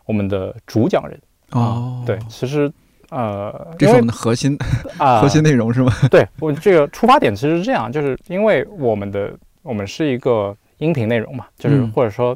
[0.06, 1.20] 我们的主讲人。
[1.52, 2.72] 哦，对，其实。
[3.12, 4.58] 呃，这是我们的核心
[4.98, 5.94] 啊，核心内容是吗？
[6.10, 12.36] 对我这个出发点其实是这样，就是因为我们的我们是一个音频内容嘛，就是或者说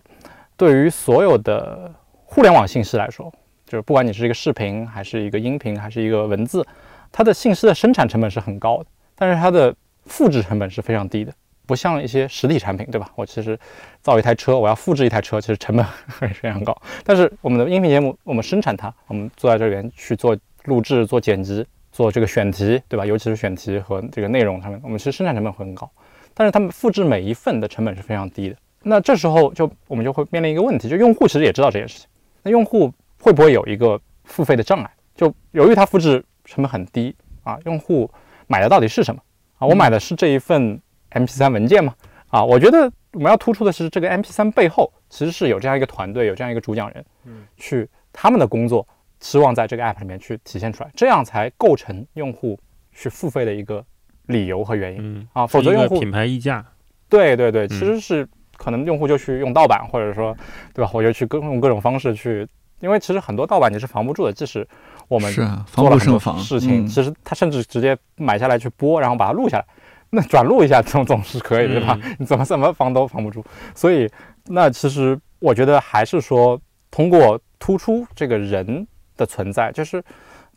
[0.60, 1.90] 对于所有的
[2.26, 3.34] 互联网信息来说，
[3.66, 6.66] 就是不管你是一个视频还是一个音频还是一个文字，
[7.14, 8.86] 它的信息的生产成本是很高的，
[9.16, 9.74] 但是它的
[10.06, 11.34] 复制成本是非常低的，
[11.66, 13.10] 不像一些实体产品，对吧？
[13.16, 13.58] 我其实
[14.02, 15.86] 造一台车，我要复制一台车，其实成本
[16.20, 16.76] 会非常高。
[17.06, 20.38] 但是我们的音频节目，我们生产它，我们坐在这边去做。
[20.66, 23.06] 录制、做剪辑、做这个选题，对吧？
[23.06, 25.90] 尤其是选题和这个内容上面，我们其实生产成本会很高，
[26.34, 28.56] 但是他们复制每一份的成本是非常低的。
[28.84, 32.08] 那这时候就我们就会面临一个问题，就用户其实也知道这件事情，
[32.44, 34.92] 那用户会不会有一个付费的障碍？
[35.16, 38.10] 就由于它复制成本很低啊，用户
[38.48, 39.22] 买的到底是什么
[39.58, 39.68] 啊？
[39.68, 40.80] 我买的是这一份
[41.12, 41.94] MP3 文件吗？
[42.28, 48.88] 啊，我觉得我们要突出的是这个 MP3 背后其实是有这样一个团队，有这样一个主讲人，嗯，去他们的工作。
[49.22, 52.58] 期望在这个 app 里面去体现出来，这样才构成用户
[52.94, 53.86] 去付费的一个
[54.28, 56.66] 理由和原因嗯啊，否则用户品牌溢价，
[57.10, 58.26] 对对对，其实是
[58.60, 60.36] 可能用户就去用盗版，或者说，
[60.74, 60.92] 对吧？
[60.94, 62.48] 我就去各用各种方式去，
[62.82, 64.68] 因为其实很多盗版你是防不住的，即使
[65.08, 69.66] 我们是防不胜防事情，其实他甚至直接买下来去播，然后把它录下来，
[70.10, 71.98] 那转录一下总总是可以对吧？
[72.20, 73.44] 你怎么怎么防都防不住，
[73.74, 74.08] 所以
[74.46, 76.60] 那其实我觉得还是说
[76.92, 78.86] 通过突出这个人。
[79.20, 80.02] 的存在就是，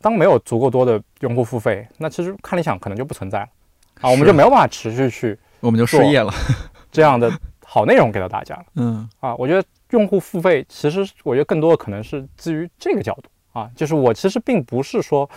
[0.01, 3.47] 当没有足够多的用户付费，那其实看理想可能就不存在了
[3.99, 6.33] 啊，我们就没有办法持续去，我们就失业了。
[6.89, 7.29] 这样的
[7.73, 8.65] 好内容给到大家了。
[8.75, 9.09] 嗯。
[9.19, 13.23] 啊，我觉得用户付费其实我觉得更多的可能是基于这个角度。
[13.59, 15.27] 啊，就是我其实并不是说，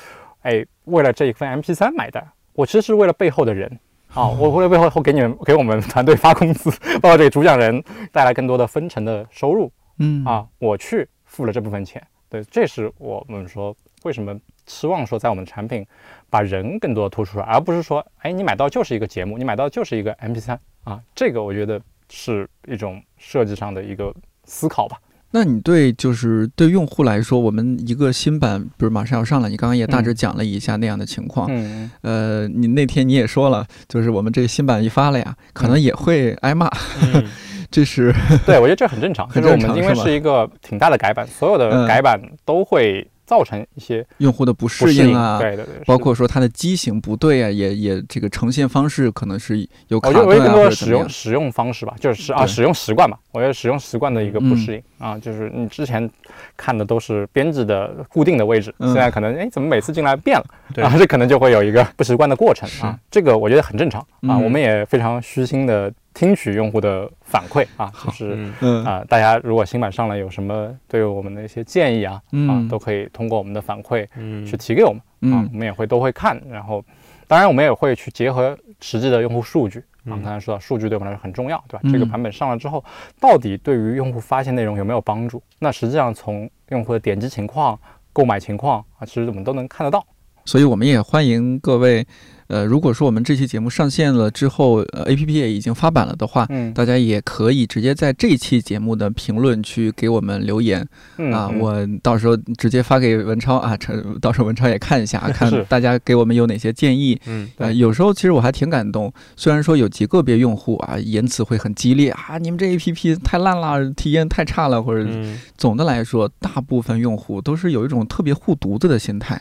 [0.43, 2.22] 哎，为了这一份 MP3 买单，
[2.53, 3.80] 我其实是为了背后的人。
[4.12, 6.70] 啊，我为了背后后给你们给我们 团队发工资，
[7.01, 7.82] 包括这个主讲人
[8.12, 9.72] 带来更多的分成的收入。
[9.99, 10.22] 嗯。
[10.24, 12.07] 啊，我去付了这部分钱。
[12.28, 15.87] 对，这是我们说为什么期望说在我们产品
[16.28, 21.80] 把人更多的突出来，而不是说，哎，你买到就是一个节目，你买到就是一个 MP3 啊，这个我觉得
[22.11, 24.97] 是一种设计上的一个思考吧。
[25.33, 31.49] 那你对就是对用户来说，我们一个新版不是马上要上了，你刚刚也大致讲了一下那样的情况。
[31.51, 36.69] 嗯，呃，你那天你也说了，就是我们这个新版一发了呀，可能也会挨骂，
[37.03, 37.25] 嗯。
[37.69, 38.15] 这是
[38.47, 41.59] 对，我觉得这很正常， 很就是我们因为是一个挺大的改版，所有嗯。
[41.59, 50.91] 的改版都会造成一些用户的不不适适应啊，对对对，包括说它的机型不对啊，也也这个呈现方式可能是有卡我觉得我觉得更多的使。
[50.91, 53.18] 用使用方式吧，就是啊使用习惯吧。
[53.33, 56.09] 我觉得使用习惯的一个不嗯适应、啊，就是你之前
[56.57, 60.95] 看的都是编制的固定的位置，嗯现在可能哎怎么每次进来变了对啊？
[60.97, 62.99] 这可能就会有一个不习惯的过程啊。
[63.11, 64.07] 这个我觉得很正常啊，
[64.37, 68.51] 嗯我们也非常虚心的听取用户的反馈啊，就是。
[68.87, 74.99] 啊，大家如果新版上来有什么对我们的一些建议啊，啊嗯，都可以通过我们的反馈嗯去提给我们。
[74.99, 76.83] 啊嗯，我们也会都会看，然后
[77.27, 80.17] 当然我们也会去结合实际的用户数据啊。
[80.17, 81.81] 嗯刚才说到数据对我们来说很重要，对吧？
[81.85, 82.83] 嗯这个版本上了之后，
[83.21, 85.43] 到底对于用户发现内容有没有帮助？
[85.59, 87.79] 那实际上从用户的点击情况、
[88.14, 90.03] 购买情况啊，其实我们都能看得到。
[90.47, 92.07] 所以我们也欢迎各位，
[92.49, 100.87] 呃，如果说我们这期节目上线了之后，呃，A P P 也已经发版了的话，嗯大家也可以直接在这期节目的评论区给我们留言
[101.19, 107.21] 嗯啊，嗯我到时候直接发给文超啊，这到时候文超也看一下， 看大家给我们有哪些建议。
[107.27, 119.41] 嗯呃，有时候其实我还挺感动，虽然说有极个别用户啊言辞会很激烈啊，你们这 A P P 太烂了，体验太差了，或者嗯总的来说，大部分用户都是有一种特别护犊子的心态，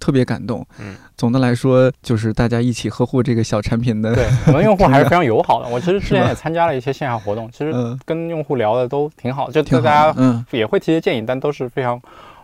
[0.00, 0.66] 特别感动。
[0.80, 4.12] 嗯，总的来说，就是大家一起呵护这个小产品的。
[4.14, 5.68] 对 我们用户还是非常友好的。
[5.68, 9.88] 我其实之前也参加了一些线下活动，其实嗯，跟用户聊的都挺好，就挺好的。
[9.88, 12.00] 大家嗯也会提些建议，但都是非常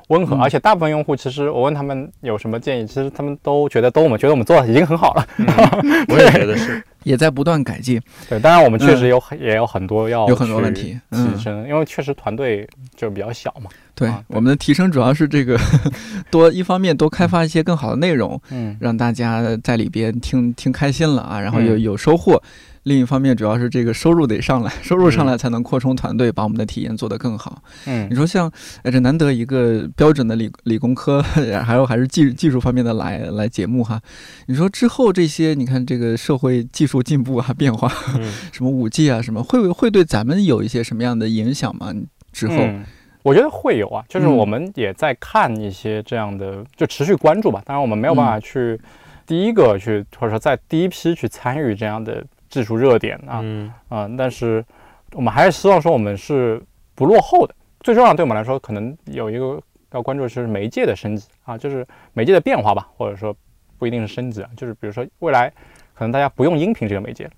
[0.08, 5.26] 温和，嗯而且大部分用户其实我问他们有什么建议，其实他们都觉得都我们觉得我们做的已经很好了。
[5.38, 5.46] 嗯，
[6.08, 8.00] 我也觉得是， 也在不断改进。
[8.28, 13.70] 对，当然我们确实有很、也有很多要嗯有很多问题嗯提升，因为确实团队就比较小嘛。
[13.94, 15.58] 对啊对我们的提升主要是这个
[16.30, 22.42] 多一方面多开发一些更好的内容，嗯，让大家在里边听听开心了啊，然后有嗯有收获。
[22.86, 27.60] 另一方面，主要是这个收入得上来，收入上来才能扩充团队，把我们的体验做得更好。
[27.86, 28.48] 嗯你说像，
[28.84, 31.20] 哎，这难得一个标准的理理工科，
[31.66, 34.00] 还有还是技技术方面的来来节目哈。
[34.46, 41.92] 你说之后这些，你看这个社会技术进步啊变化，嗯 什么五 G 啊什么，会会对咱们有一些什么样的影响吗？
[42.32, 42.84] 之后，嗯
[43.24, 47.60] 我觉得会有啊，就是嗯我们也在看一些这样的，就持续关注吧。
[47.66, 48.80] 当然，我们没有办嗯法去
[49.26, 54.64] 第一个去，或者说在第一批去参与这样的技术热点啊，嗯啊、但是
[55.12, 56.62] 我们还是希望说我们是
[56.94, 57.54] 不落后的。
[57.80, 59.60] 最重要对我们来说，可能有一个
[59.92, 63.34] 要关注的是媒介的升级啊，就是媒介的变化吧，或者说
[63.78, 65.48] 不一定是升级啊，就是比如说未来
[65.94, 67.30] 可能大家不用音频这个媒介了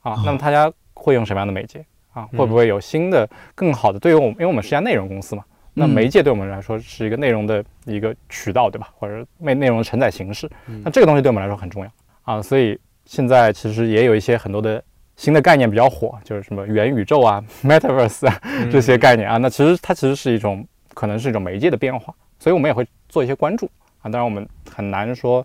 [0.00, 2.26] 啊，哦那么大家会用什么样的媒介啊？
[2.32, 3.98] 嗯会不会有新的更好的？
[3.98, 5.44] 对于我们，因为我们是一家内容公司嘛，
[5.74, 8.88] 那嗯媒介对我们来说是一个内容的一个渠道，对吧？
[8.96, 11.90] 或者内内容的承载形式，嗯那这个东西对我们来说很重要
[12.22, 12.78] 啊，所以
[13.10, 14.80] 现在其实也有一些很多的
[15.16, 19.36] 新的概念比较火，就是什么元宇宙啊、 Metaverse 啊嗯这些概念啊。
[19.38, 23.68] 那其实它其实是一种可能是一种媒介的变化，所以我们也会做一些关注
[24.00, 24.04] 啊。
[24.04, 25.44] 当然我们很难说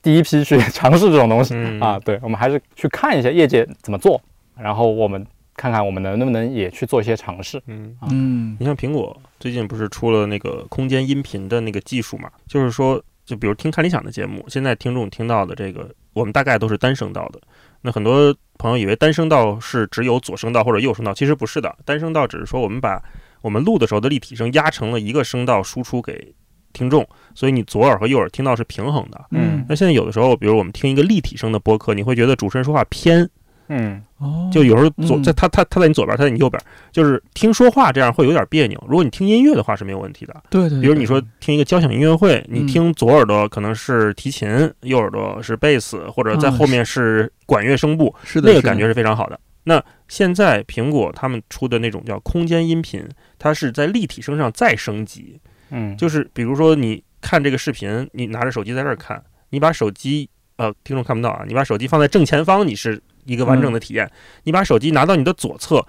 [0.00, 4.22] 第一批去 尝试这种东西嗯啊，对我们还是去看一下业界怎么做，
[4.56, 7.60] 然后我们看看我们能能不能也去做一些尝试。
[7.66, 7.96] 嗯。
[8.08, 12.30] 嗯你像苹果最近不是出了那个空间音频的那个技术嘛？
[12.46, 17.40] 就是说，就比如听看理想的节目，现在听众听到的这个，我们大概都是单声道的。
[17.82, 21.74] 那很多朋友以为单声道是只有左声道或者右声道，其实不是的。
[21.84, 23.02] 单声道只是说我们把
[23.40, 26.34] 我们录的时候的立体声压成了一个声道输出给
[26.72, 29.26] 听众，所以你左耳和右耳听到是平衡的。
[29.30, 33.28] 嗯那现在有的时候，比如我们听一个立体声的播客，你会觉得主持人说话偏，
[33.70, 34.02] 嗯。
[34.18, 35.22] 哦，就有时候左嗯。
[35.22, 36.62] 在他他他在你左边，他在你右边，
[36.92, 38.78] 就是听说话这样会有点别扭。
[38.86, 40.36] 如果你听音乐的话是没有问题的。
[40.50, 47.32] 对对，比如你说听一个交响音乐会，你嗯听左耳朵可能是提琴，右耳朵是贝斯，或者在嗯后面是。
[47.46, 49.40] 管乐声部，是的那个感觉是非常好的。
[49.64, 53.04] 那现在苹果他们出的那种叫空间音频，
[53.40, 55.40] 它是在立体声上再升级，
[55.70, 64.10] 嗯，就是比如说你看这个视频，你拿着手机在这儿看，你把手机呃听众看不到啊，你把手机放在正前方，你是一个完整的体验。
[64.44, 65.84] 你把手机拿到你的左侧，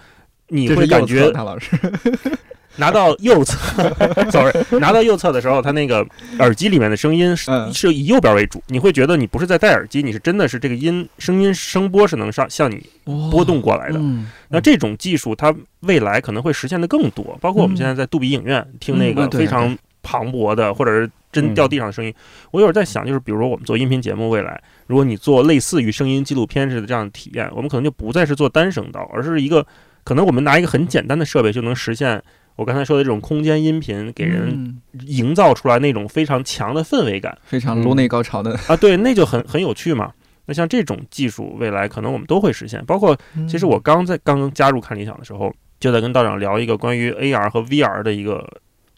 [0.48, 1.72] 你会感觉老师。
[2.78, 3.58] 拿到右侧
[4.32, 6.08] ，sorry，拿到右侧的时候，它那个
[6.40, 12.82] 耳机里面的声音是是以右边为主，你会觉得你不是在戴耳机，你是真的是这个音声音声波是能上向你
[13.30, 14.00] 波动过来的。
[14.48, 22.14] 那这种技术它未来可能会实现的更多，包括我们现在在杜比影院听那个非常磅礴的或者是真掉地上的声音。
[22.52, 29.66] 我有时在想，就是比如说我们做音频节目，未来如果你做类似于声音纪录片似的这样的体验，我们可能就不再是做单声道，而是一个
[30.04, 32.22] 可能我们拿一个很简单的设备就能实现。
[32.58, 40.12] 我刚才说的这种空间音频，给人营造出来那种非常强的氛围感，非常颅内高潮的啊，对，那就很很有趣嘛。
[40.46, 42.84] 那像这种技术，未来可能我们都会实现。
[42.86, 43.18] 包括
[43.48, 48.48] 其实我刚在刚刚加入看理想的时候，就在跟道长聊一个关于 AR 和 VR 的一个。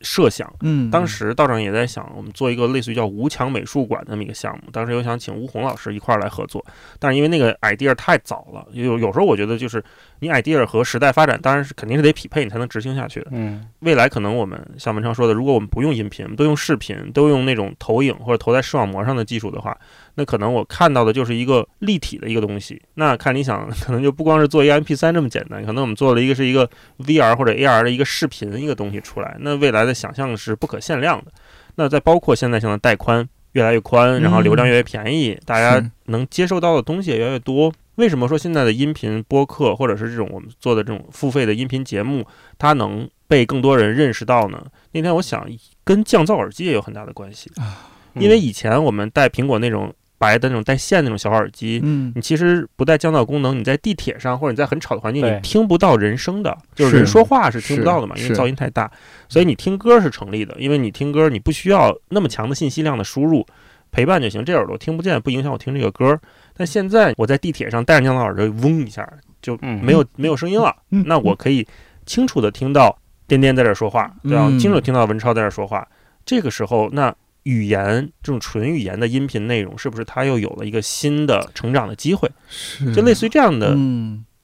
[0.03, 4.69] 设想，嗯，当时道长也在想，我们做一个类似于叫吴强美术馆这么一个项目。
[4.71, 6.63] 当时又想请吴红老师一块儿来合作，
[6.99, 9.83] 但是因为那个 idea 太早了，有有时候我觉得就是
[10.23, 13.27] 你 idea 和时代发展，当然是肯定是得匹配，你才能执行下去的。
[13.31, 19.77] 嗯，未来可能我们像文昌说的，如果我们不用音频，都用视频，都用那种投影或者投在视网膜上的技术的话。
[20.15, 22.81] 那可能我看到的就是一个立体的一个东西。
[22.93, 26.69] 那看你想 可能就不光是做一个 MP 三这么简单，可能我们做了一个是一个
[26.99, 29.35] VR 或者 AR 的一个视频一个东西出来。
[29.41, 31.31] 那未来的想象是不可限量的。
[31.75, 37.73] 那再包括现在像的带宽越来越宽，然后流量越来越便宜，大家能接受到的东西也越来越多。
[37.95, 42.25] 为什么说现在的音频播客或者是这种我们做的这种付费的音频节目，
[42.57, 44.63] 它能被更多人认识到呢？
[44.91, 45.47] 那天我想
[45.83, 49.93] 跟降噪耳机也有很大的关系啊，因为以前我们带苹果那种。
[50.15, 58.89] 白的那种带线那种小耳机，嗯，你其实不带降噪功能，你在地铁上或者你在很吵的环境你听不到人声的，就是人说话是听不到的嘛，因为噪音太大。
[59.27, 63.45] 所以你听歌是成立的，因为你听歌你不需要那么强的信息量的输入，
[63.91, 64.45] 陪伴就行。
[64.45, 66.17] 这耳朵听不见不影响我听这个歌。
[66.55, 69.07] 但现在我在地铁上戴着降噪耳朵，嗡一下
[69.41, 71.67] 就没有没有声音了，那我可以
[72.05, 72.97] 清楚的听到
[73.27, 74.47] 颠颠在这说话，对吧？
[74.59, 75.87] 清楚听到文超在这说话。
[76.25, 77.13] 这个时候那。
[77.43, 82.31] 语言这种纯语言的音频内容，是不是它又有了一个新的成长的机会？
[82.47, 83.75] 是，就类似于这样的，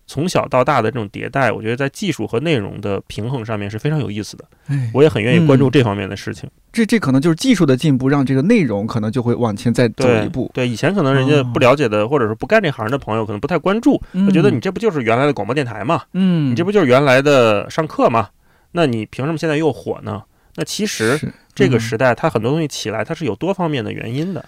[0.10, 4.43] 从小到大的这种迭代，我觉得在技术和内容的平衡上面是非常有意思的。
[4.66, 6.49] 哎，我也很愿意关注这方面的事情。
[6.74, 10.49] 这这可能就是技术的进步，让这个内容可能就会往前再走一步。
[10.51, 16.01] 对，以前可能人家不了解的，或者是不干这行的朋友，可能不太关注，我觉得你这不就是原来的广播电台嘛？
[16.14, 18.30] 嗯，你这不就是原来的上课嘛？
[18.72, 20.24] 那你凭什么现在又火呢？
[20.55, 21.20] 那其实
[21.53, 24.43] 这个时代，它很多东西起来，它是有多方面的原因的。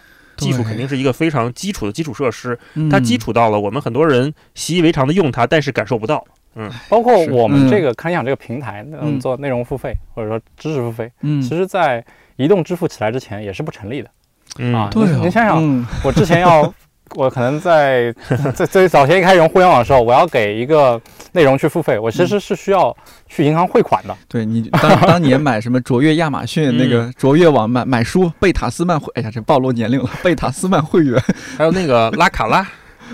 [0.46, 2.58] 技术肯定是一个非常基础的基础设施，
[2.90, 6.26] 它基础到了我们很多人习以为常的用它，但是感受不到。
[6.56, 12.04] 嗯，包括我们这个看理想这个平台，嗯，做内容付费或者说知识付费，嗯，其实在
[12.36, 14.10] 移动支付起来之前也是不成立的。
[14.76, 16.74] 啊，对，您想想，我之前要。
[17.16, 18.14] 我可能在
[18.56, 21.00] 在最早先一开始用互联网的时候，我要给一个
[21.34, 22.96] 内容去付费，我其实是需要
[23.28, 24.16] 去银行汇款的。
[24.28, 30.10] 对你当 当年买什么卓越亚马逊那个卓越网买买书贝塔斯曼会，哎呀，这暴露年龄了。
[30.24, 31.22] 贝塔斯曼会员，
[31.58, 32.66] 还有那个拉卡拉，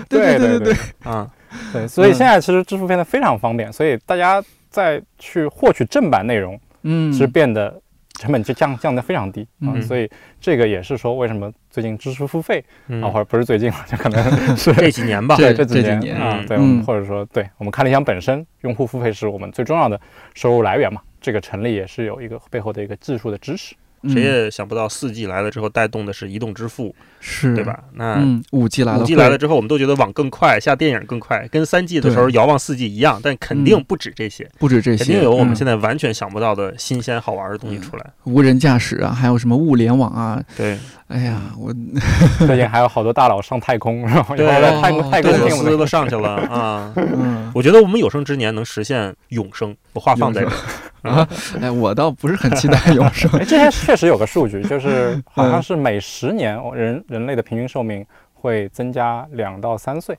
[0.08, 1.28] 对对对对，啊，
[1.72, 7.80] 对，所以现在其实支付变得非常方便，所以大家在去获取正版内容，嗯，是变得。
[8.18, 10.10] 成本就降降得非常低啊，所以
[10.40, 12.62] 这个也是说为什么最近支持付费
[13.00, 14.22] 啊，或者不是最近了，就可能
[14.56, 19.98] 是这几年吧，对这几年啊，对，或者说对我们看理想本身，用户付费是我们最重要的
[20.34, 23.74] 收入来源嘛，这个成立也是有一个背后的一个技术的支持。
[24.04, 27.82] 谁也想不到，四 G 来了之后带动的是移动支付，是对吧？
[27.94, 28.22] 那
[28.52, 38.06] 五 G 来了，五 G 来了之后，我们都觉得网更快，下电影更快，跟三 G 的时候遥望四 G 一样，但肯定不止这些，不止这些，肯定有我们现在完全想不到的新鲜好玩的东西出来。
[38.24, 40.40] 无人驾驶啊，还有什么物联网啊？
[40.56, 40.78] 对，
[41.08, 41.74] 哎呀，我
[42.46, 44.46] 最近还有好多大佬上太空，然后对，
[44.80, 46.92] 太空太空公司都上去了啊。
[46.96, 50.50] 嗯我觉得我们有生之年能实现永生，我话放在这。
[51.08, 51.28] 啊，
[51.60, 53.30] 哎，我倒不是很期待永生。
[53.40, 58.04] 之前 确实有个数据，就是 好像是每十年人人类的平均寿命
[58.34, 60.16] 会增加两到三岁。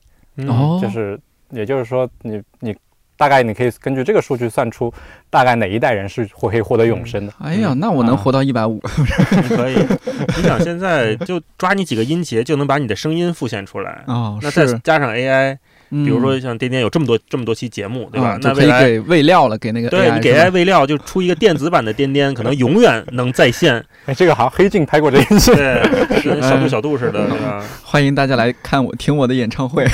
[0.47, 1.19] 哦，就是
[1.49, 2.75] 也就是说，你你
[3.17, 4.93] 大概你可以根据这个数据算出
[5.29, 7.33] 大概哪一代人是会可以获得永生的。
[7.39, 8.79] 哎呀，那我能活到一百五？
[9.49, 9.75] 可以。
[10.37, 14.03] 你想现在就抓你几个音节，就能把你的声音复现出来。
[14.07, 15.57] 哦，那再加上 AI。
[15.89, 18.37] 比如说像颠颠有这么多这么多期节目，对吧？
[18.41, 23.83] 那可以给喂料了，给那个对你给 AI 喂料，就出一个电子版的颠颠，可能永远能在线。
[24.05, 25.51] 哎，这个好像黑镜拍过这一集，
[26.23, 27.63] 跟 小度小度似的，对吧？
[27.83, 29.85] 欢迎大家来看我听我的演唱会。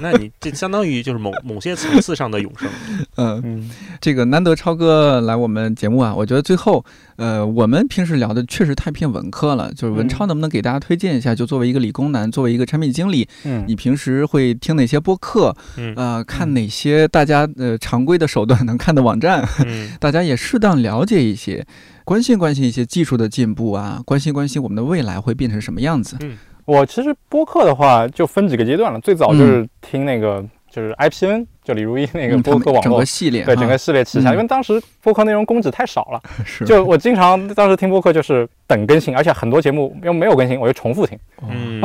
[0.00, 2.68] 那你这相当于就是某某些层次上的永生。
[3.16, 3.70] 嗯，
[4.00, 6.84] 这个难得超哥来我们节目啊，我觉得最后，
[7.18, 11.34] 呃，我们平时聊的确实太偏文科了，就是文超能不能给大家推荐一下？
[11.34, 15.14] 就作为一个理工男，作为一个产品经理，嗯，你平时会听哪些播？
[15.20, 21.66] 客，嗯呃，看哪些大家呃常规的手段能看的网站，嗯 大家也适当了解一些，
[22.04, 26.16] 关心关心一些技术的进步啊，关心关心我们的未来会变成什么样子。
[26.22, 33.04] 嗯我其实播客的话就分几个阶段了，最早就是听那个就是 IPN，就李如一那个嗯播客网络整个。
[33.04, 41.18] 系列对整个系列旗下，嗯因为当时播客内容供给太少了， 是就我经常当时听播客就是等更新，而且很多节目又没有更新，我就重复听。
[41.48, 41.82] 嗯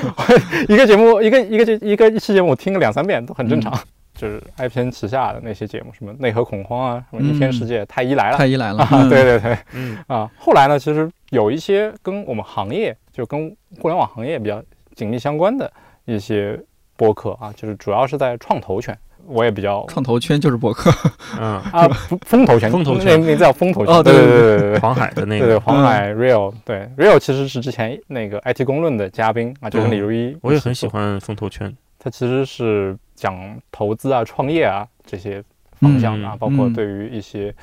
[0.68, 3.78] 一个节目一个一个节一个一期节目我听个两三遍都很正嗯常。
[4.18, 10.28] 就是 IPN 旗下的那些节目，什么内核恐慌啊，什么逆天世界、太医来了太医来了，对对对嗯啊。
[10.36, 13.48] 后来呢，其实有一些跟我们行业，就跟
[13.80, 14.60] 互联网行业比较
[14.96, 15.70] 紧密相关的
[16.04, 16.60] 一些
[16.96, 18.98] 播客啊，就是主要是在创投圈，
[19.28, 20.90] 我也比较创投圈就是博客，
[21.38, 23.06] 嗯，啊 不风投圈，风投圈。
[23.06, 23.94] 那名字叫风投圈。
[23.94, 24.78] 哦对对对对对。
[24.78, 26.88] 黄海的那对对，个，黄海 Real 对。
[26.96, 30.86] Real 其实是之前那个 IT 公论的嘉宾啊，就跟李如一，我也很喜。
[30.88, 31.72] 欢风投圈。
[31.98, 33.36] 他其实是讲
[33.70, 35.42] 投资啊、创业啊这些
[35.80, 36.72] 方向的包括嗯。
[36.72, 37.54] 对于一些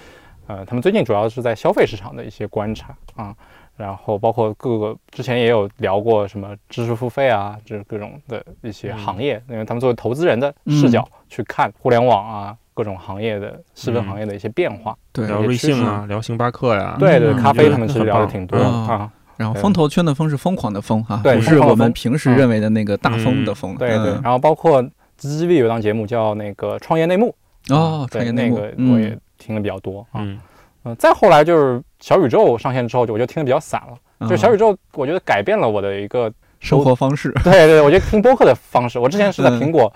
[0.48, 3.36] 呃，他们最近主要是在消费市场的一些观察啊，
[3.78, 14.96] 然后包括各个之前也有聊过什么知识付费啊，这各种的一些嗯行业，因为他们作为投资人的视角去看互联网啊各种行业的细分嗯行业的一些变化。
[15.12, 18.88] 对，聊瑞幸啊，聊星巴克呀，对对，嗯咖啡他们其实聊的挺多嗯。
[18.88, 19.12] 啊。
[19.38, 23.76] 然后风投圈的风是疯狂的疯哈，对不是我们平时嗯认为的那个大风的风。
[23.76, 24.22] 对对，嗯。
[24.24, 24.82] 然后包括
[25.20, 27.36] GGV 有档节目叫那个创业内幕，
[27.70, 30.22] 哦，对创业内幕那个嗯我也听的比较多啊。
[30.22, 30.40] 嗯。
[30.86, 33.98] 嗯，再后来就是小宇宙上线之后，我就听的比较散了。
[34.20, 34.30] 嗯。
[34.30, 39.60] 就小宇宙，我觉得改变了我的一个生活方式， 对对，我觉得听播客的方式，我之前是在嗯。
[39.60, 39.92] 苹果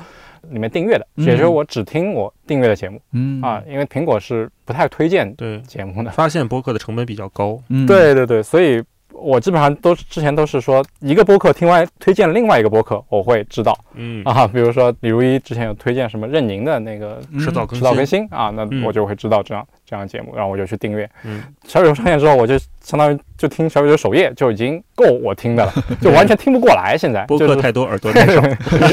[0.49, 1.25] 里面订阅的，嗯。
[1.25, 2.99] 也就是我只听我订阅的节目。
[3.13, 3.39] 嗯。
[3.43, 6.09] 啊，因为苹果是不太推荐对，节目的。
[6.09, 7.59] 发现播客的成本比较高。
[7.69, 8.83] 嗯，对对对，所以
[9.13, 13.77] 我基本上都之前都是说一个播客听完推荐另外一个播客，我会知道。
[13.93, 14.23] 嗯。
[14.23, 18.27] 啊，比如说李如一之前有推荐什么任宁的那个嗯迟早更新。
[18.31, 18.83] 啊，那嗯。
[18.83, 21.09] 我就会知道这样这样的节目，然后我就去订阅。
[21.23, 26.95] 嗯，小宇宙上线之后，我就相当于就听小宇宙首页就已经够我听的了， 就完全听不过来。
[26.95, 28.41] 现在播客太多，耳朵太少。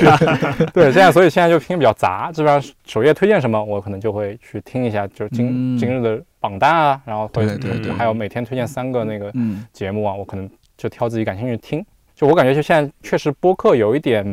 [0.73, 11.85] 对，现在所以现在就听比较杂，基本上首页推荐什么，我可能就会去听一下，就今、嗯今日的榜单啊，然后会对对对还有每天推荐三个那个嗯节目啊，我可能就挑自己感兴趣听。
[12.15, 14.25] 就我感觉，就现在确实播客有一点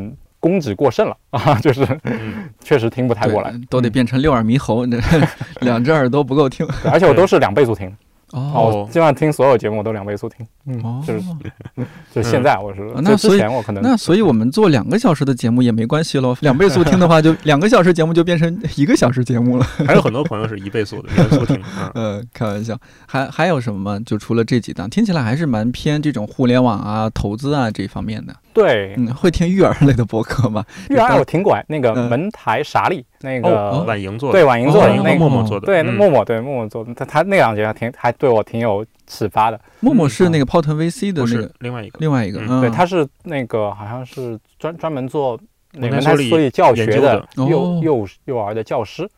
[0.43, 4.99] 供给过剩了 啊，就是嗯确实听不太过来，都得变成六耳猕猴，这
[5.61, 6.67] 两只耳朵不够听。
[6.91, 7.89] 而且我都是两倍速听。
[8.33, 10.45] 哦，基本上听所有节目我都两倍速听。
[10.65, 11.21] 嗯，哦，就是
[12.11, 19.65] 就是现在我是，啊那之所以前我可能那所以我们做两个小时的节目也没关系喽，两倍速听的话，就两个小时节目就变成一个小时节目了。
[19.85, 21.61] 还有很多朋友是一倍速的， 原速听。
[21.93, 23.99] 嗯呃，开玩笑，还还有什么吗？
[24.05, 28.35] 就除了这几档，听起来还是蛮偏这种互联网啊、投资啊这方面的。
[28.53, 30.63] 对嗯，会听育儿类的博客吗？
[30.89, 35.93] 育儿我挺管那个嗯门台啥力那个哦婉莹做的，对婉莹做的那个默默做的，对嗯。
[35.95, 39.59] 默默对默默做的，他他那两节还挺还对我挺有启发的。
[39.79, 41.97] 默默是那个 Poten VC 的不是那个另外一个。
[41.99, 45.39] 另外一个，对，他是那个好像是专专门做
[45.71, 47.27] 那个蒙台梭利蒙台梭利教学的。
[47.37, 47.79] 幼哦。
[47.81, 49.09] 幼幼儿的教师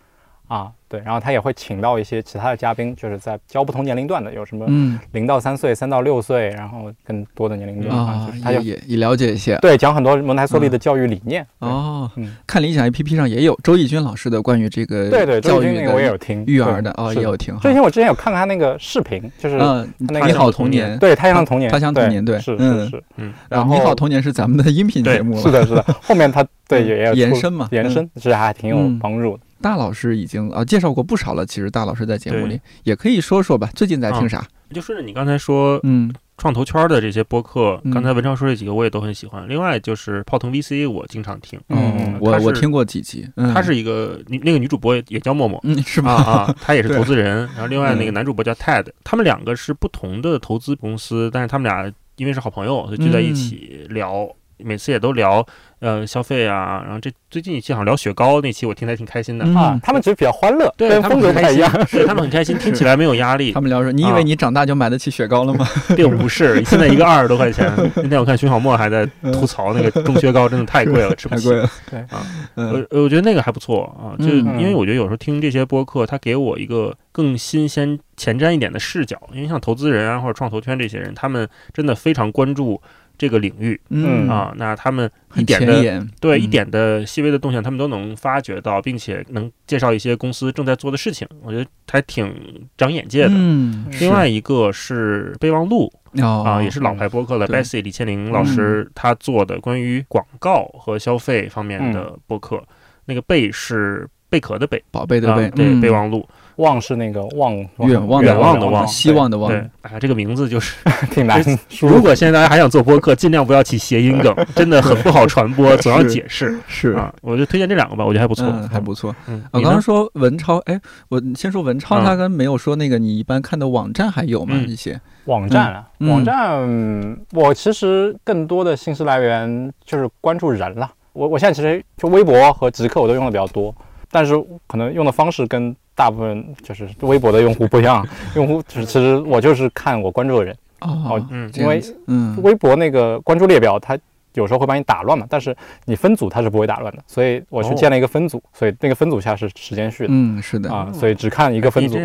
[0.47, 9.57] 啊，对，然后他也会请到一些其他的嘉宾，就是在教不同年龄段的，有什么嗯零到三岁、三到六岁，然后更多的年龄段啊就是，他就也也也了解一些。
[9.57, 11.45] 对讲很多蒙台梭利的教育理念。
[11.59, 17.73] 对哦嗯，看理想 APP 上也有周轶君老师的关于这个对对，教育我也有听育儿的哦，也有听哈之。
[17.73, 25.41] 前我之前有看他那个视频，就是嗯，那个你好童童年，对他像童年，他像童年对是嗯是是，嗯，然后你好童年是咱们的音频节目了。
[25.41, 29.43] 是的，是的，后面他对也也有延伸嘛延伸，其实还挺有嗯帮助的。
[29.61, 33.69] 大老师已经啊介绍过不少了，其实大老师在节目里也可以说说吧。
[33.75, 34.45] 最近在听啥？
[34.71, 39.47] 就顺着你刚才说嗯创投圈的这些播客，嗯刚才文章说这几个我也都很喜欢。
[39.47, 41.59] 另外就是泡腾 VC，我经常听。
[41.69, 45.59] 嗯我我听过几集，嗯她是一个女那个女主播也也叫默默。
[45.63, 46.13] 嗯是啊吧？
[46.13, 54.27] 啊，她也是 投资人，然后另外那个嗯男主播叫 Ted，他们两个是不同的投资公司，但是他们俩因为是好朋友，所以聚在一起聊，
[54.57, 55.45] 每次也都聊
[55.85, 59.45] 呃消费啊，然后这最近一期好像聊雪糕那期，我听得还挺开心的。
[59.45, 65.67] 嗯啊，他们其实比较欢乐，对风他们很开心格不太一样。，对他们很开心，听起来没有压力他，们聊说，你以啊为你长大就买得起雪糕了吗？
[65.95, 66.63] 并不是。
[66.65, 71.61] 现在一个二十多块钱，那天我看徐小莫还在吐槽那个中雪糕真的太贵了，吃不起太贵。
[71.61, 71.69] 了。
[71.91, 72.25] 对啊，
[72.55, 79.15] 嗯我我觉得那个还不错啊，就嗯因为我觉得有时候听这些播客，他给我一个更新鲜、前瞻一点的视角。
[79.33, 82.81] 因为像投资人啊或者创投圈这些人，他们真的非常关注
[83.17, 92.33] 这个领域嗯啊，那他们一点的对一点的细微的动向，他们都能发掘到，并且能介绍一些公司正在做的事情，我觉得还挺
[92.77, 93.31] 长眼界的。
[93.33, 95.91] 嗯，另外一个是备忘录，
[96.21, 102.63] 啊，也是老牌播客了 Bessy 李千玲老师他做的关于广告和消费方面的播客。
[103.05, 106.27] 那个贝是贝壳的贝，宝贝的贝，对，备忘录。
[106.57, 109.51] 望是那个望远望远望的望，希望的望。
[109.51, 110.75] 对，哎，这个名字就是
[111.11, 111.43] 挺难。
[111.81, 116.57] 如果现在大家还想做播客，尽量不要起谐音梗， 真的很不好传播，总要解释。
[116.67, 119.13] 是啊，我就推荐这两个吧，我觉得还不错，还不错。
[119.51, 120.79] 我刚刚说文超，哎，
[121.09, 124.55] 我先说文超，他跟没有说那个你一般看的网站还有吗？
[124.67, 130.89] 一些网站啊，网站，我其实更多的信息来源就是关注人了。
[131.13, 133.73] 我我现在其实就微博和极客我都用的比较多，
[134.11, 134.33] 但是
[134.67, 135.75] 可能用的方式跟。
[135.95, 140.55] 大部分就是微博的用户不一样， 用户就是其实我就是看我关注的人。
[140.81, 143.97] 哦，嗯，因为嗯，微博那个关注列表它
[144.33, 150.71] 有时候会把你打乱嘛，但是你分组它是不会打乱的，所以我去建了一个分组，所以那个分组下是时间序的，嗯，是的。
[150.71, 151.97] 啊，所以只看一个分组，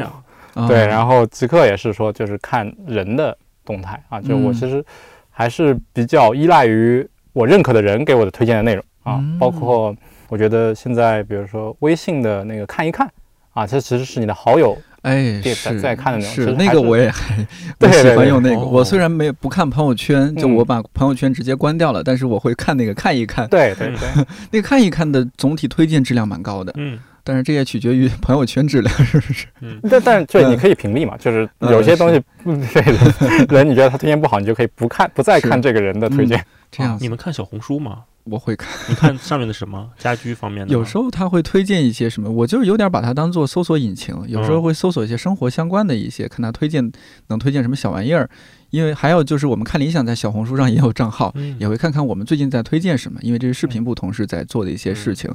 [0.69, 4.83] 对，然后极客也是说就是看人的动态啊，就我其实
[5.29, 9.95] 还是比较依赖于我认可的人给我的推荐的内容啊，包括
[10.29, 13.11] 我觉得现在比如说微信的那个看一看。
[13.53, 17.47] 啊，这其实是你的好友哎，是在看的那种，是那个我也很
[17.81, 18.59] 我喜欢用那个。
[18.59, 23.49] 我虽然没不看朋友圈，就我把朋友圈直接关掉了，但是我会看那个看一看。
[23.49, 26.71] 对对对， 那个看一看的总体推荐质量蛮高的。
[26.77, 29.47] 嗯，但是这也取决于朋友圈质量，是不是？
[29.63, 36.45] 嗯，但但对，你可以屏蔽嘛，就是有些东西，对 人你觉得他推荐不好，你就可以不看，不再看这个人的推荐。
[36.71, 38.01] 这样，你们看小红书吗？
[38.25, 40.73] 我会看，你看上面的什么 家居方面的？
[40.73, 44.15] 有时候他会推荐一些什么，我就是有点把它当做搜索引擎。
[44.29, 46.91] 有时候会搜索一些生活相关的一些，看他推荐
[47.29, 48.29] 能推荐什么小玩意儿。
[48.71, 53.19] 因为还有就是我们看理想在小红书上也有账号，也会看看我们最近在推荐什么。
[53.23, 55.29] 因为这是视频部同事在做的一些事情。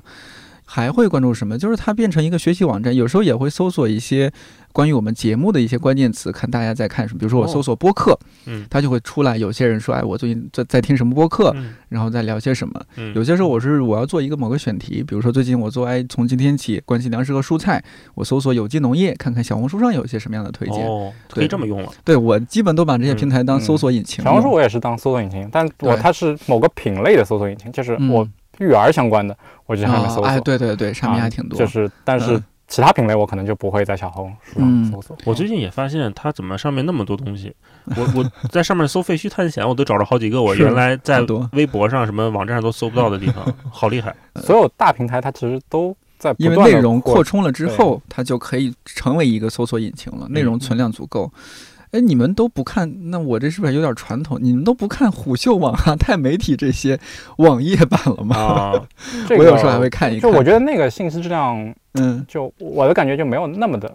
[0.66, 1.57] 还会关注什么？
[1.57, 4.32] 就是它变成一个学习网站，有时候也会搜索一些
[4.74, 7.20] 关于我们节目的一些关键词，看大家在看什么。
[7.20, 9.38] 比如说我搜索播客，嗯，它就会出来。
[9.38, 11.55] 有些人说，哎，我最近在在听什么播客，
[11.89, 12.82] 然后在聊些什么。
[13.13, 17.84] 有些时候我是我要做一个某个选题，比如说最近我做，哎，从今天起关心粮食和蔬菜，
[18.16, 20.86] 我搜索有机农业，看看小红书上有一些什么样的推荐。
[20.86, 21.89] 哦，可以这么用了。
[22.03, 24.24] 对我基本都把这些平台当搜索引擎。
[24.24, 28.28] 小红书我也是当搜索引擎，但我它是某个品类的搜索引擎，就是我。
[28.60, 30.26] 育儿相关的，我就上面搜索。
[30.26, 31.58] 哎，对对对，上面还挺多。
[31.58, 35.18] 就是，但是其他品类我可能就不会在小红书上搜索。
[35.26, 37.56] 我最近也发现，它怎么上面那么多东西？
[37.95, 44.16] 我我 在上面搜废墟探险，我都找了好几个我原来在微博上、什么网站上都搜不到的地方， 好厉害！
[44.41, 50.28] 所有大平台它其实都在因为内容扩充了之后，它就可以成为一个搜索引擎了。
[50.30, 51.32] 内容存量足够。
[51.96, 54.38] 哎，你们都不看，那我这是不是有点传统？
[54.41, 57.00] 你们都不看虎嗅网啊、钛媒体这些
[57.38, 58.36] 网页版了吗？
[58.36, 58.74] 啊，
[59.38, 60.30] 我有时候还会看一看。
[60.30, 63.89] 就我觉得那个信息质量，嗯，就我的感觉就没有那么的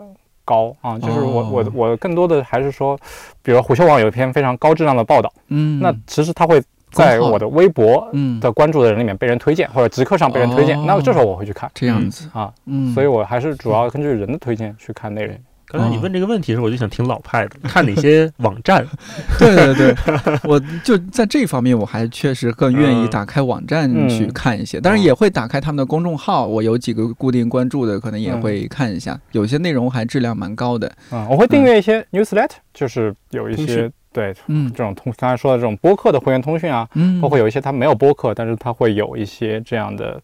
[0.47, 0.99] 高啊。
[0.99, 2.99] 就是我我我更多的还是说，
[3.43, 11.71] 比如虎嗅网有一篇非常高质量的报道，嗯，那其实它会在我的微博的关注的人里面被人推荐，或者极客上被人推荐，那这时候我会去看。
[11.75, 15.37] 这样子啊，嗯，所以我还是主要根据人的推荐去看内容。
[15.71, 18.85] 刚才你问这个问题的时候，我就想听老派的， 看哪些网站。
[19.39, 19.95] 对对对，
[20.43, 26.45] 我就在这方面，我还确实更愿意打开网站去看一些，当然也会打开他们的公众号。
[26.45, 30.91] 我有几个固定关注的，可能也会看一下，有些内容还质量蛮高的。
[31.13, 40.21] 嗯，我会订阅一些 newsletter，就是有一些对，嗯，这种通刚才说的这种播客的会员通讯啊，嗯，包括有一些它没有播客，但是它会有一些这样的。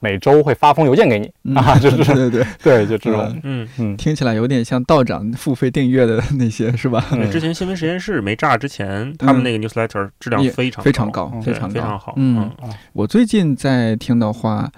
[0.00, 1.54] 每周会发封邮件给你。
[1.54, 7.04] 啊，就是对对 对，就这种，嗯嗯，听起来有点像道长付费订阅的那些，是吧？
[7.30, 12.14] 之前新闻实验室没炸之前，他们那个 newsletter 质量非常非常高，非常非常好。
[12.16, 12.50] 嗯，
[12.92, 14.70] 我最近在听的话。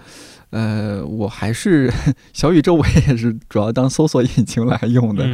[0.52, 1.90] 呃，我还是
[2.32, 5.26] 小宇宙，我也是主要当搜索引擎来用的。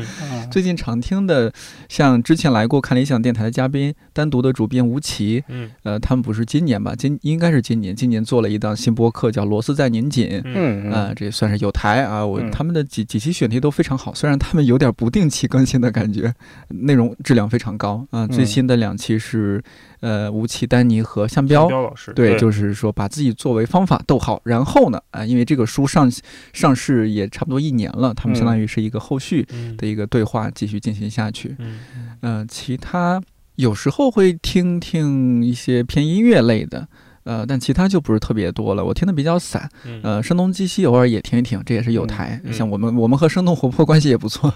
[0.51, 1.53] 最近常听的，
[1.89, 6.95] 像之前来过看理想电台的嘉宾，单独的主编吴奇，嗯，呃，他们不是今年吧？
[6.97, 10.29] 今应该是今年，今年做了一档新播客，叫《螺丝在拧紧》。
[10.45, 12.25] 嗯啊，这也算是有台啊。
[12.25, 16.33] 我他们的几几期选题都非常好，虽然他们有点不定期更新的感觉，
[16.69, 18.27] 内容质量非常高啊。
[18.29, 19.63] 最新的两期是。
[20.01, 26.11] 呃，吴奇、丹尼和向彪老师，对，就是说把自己作为方法，逗号，然后呢，啊，因为这个书上
[26.53, 29.47] 上市也差不多一年了，他们相当于是一个后续
[29.77, 31.57] 的一个对话，继续进行下去。
[31.59, 31.79] 嗯，
[32.21, 33.23] 呃，其他
[33.57, 36.89] 有时候会听听一些偏音乐类的。
[37.29, 38.83] 呃，但其他就不是特别多了。
[38.83, 39.69] 我听的比较散，
[40.03, 42.41] 呃，声东击西偶尔也听一听，这也是有台。
[42.51, 44.51] 像我们，我们和生动活泼关系也不错。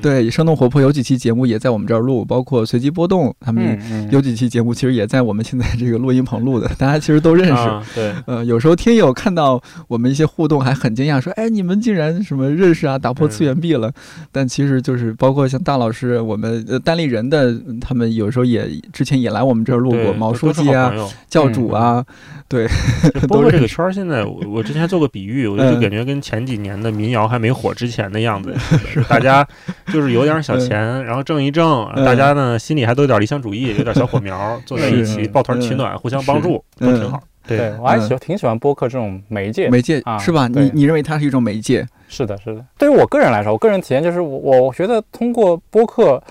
[0.00, 7.92] 对，生动活泼有几期节目也在我们这儿录，包括随机波动，他们有几期节目其实也在我们现在这个录音棚录的，大家其实都认识。
[7.92, 12.96] 对，呃，有时候听友看到我们一些互动还很惊讶，说：“哎，你们竟然什么认识啊？
[12.96, 13.92] 打破次元壁了。”
[14.30, 20.92] 但其实就是包括像大老师，我们呃单立人的他们有时候也之前也来我们这儿录过，毛书记啊，
[21.28, 22.04] 教主啊。
[22.48, 22.66] 对，
[23.28, 28.54] 播客这个圈儿现在，我我之前做过比喻，我就感觉跟前几年的民谣还没火之前的样子，
[28.86, 29.46] 是大家
[29.92, 37.22] 就是有点小钱，然后挣一挣，大家呢心里还都有点理想主义，有点小火苗， 坐在一起抱团取暖，互相帮助，都挺好。
[37.46, 40.46] 对我还喜挺喜欢播客这种媒介，媒介啊是吧？
[40.46, 41.86] 你你认为它是一种媒介？
[42.06, 42.64] 是的，是的。
[42.76, 46.22] 对于我个人来说，我个人体验就是，我我觉得通过播客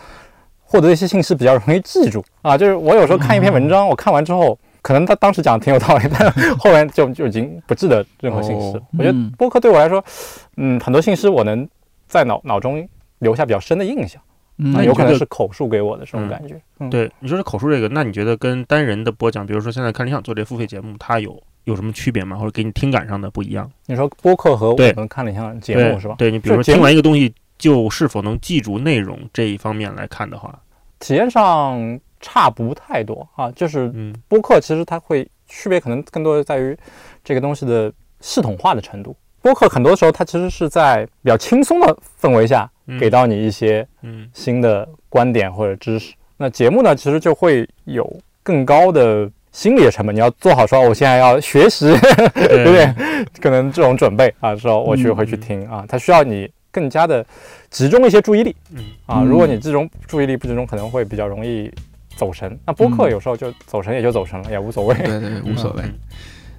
[0.64, 2.56] 获得一些信息比较容易记住啊。
[2.58, 4.56] 就是我有时候看一篇文章，我看完之后。
[4.82, 8.82] 可能他当时讲的挺有道理，但后来就就已经不记得任何信息。
[8.98, 10.04] 我觉得播客对我来说，
[10.58, 11.68] 嗯，很多信息我能
[12.08, 12.88] 在脑脑中
[13.20, 14.22] 留下比较深的印象。
[14.56, 16.60] 那有可能是口述给我的这种感觉。
[16.90, 22.38] 对，你说是口述这个，那你觉得跟单人的播讲，比如说现在看理想做这付费节目，它有有什么区别吗？
[22.38, 23.68] 或者给你听感上的不一样？
[23.88, 26.16] 你说播客和我们看理想节目是吧？
[26.18, 30.60] 对你比如说听完一个东西，就是否能记住内容这一方面来看的话，
[31.00, 32.00] 体验上。
[32.22, 33.92] 差不太多啊，就是
[34.28, 36.78] 播客其实它会区别可能更多的在于
[37.24, 39.16] 这个东西的系统化的程度。
[39.42, 42.70] 播客很多时候它其实是在比较轻松的氛围下
[43.00, 43.86] 给到你一些
[44.34, 46.14] 新的观点或者知识。
[46.38, 48.08] 那节目呢，其实就会有
[48.44, 51.88] 更高的心理的成本，你要做好说我现在要学习，
[52.34, 52.94] 对不对？
[53.42, 57.26] 可能这种准备啊，说我去会去听啊，它需要你更加的
[57.72, 58.56] 集中一些注意力。
[59.08, 61.72] 啊，如果你这种注意力不集中，可能会比较容易。
[62.16, 64.96] 走神，那播客有时候就走神也就走神了，也无所谓。
[64.96, 65.84] 对对，无所谓。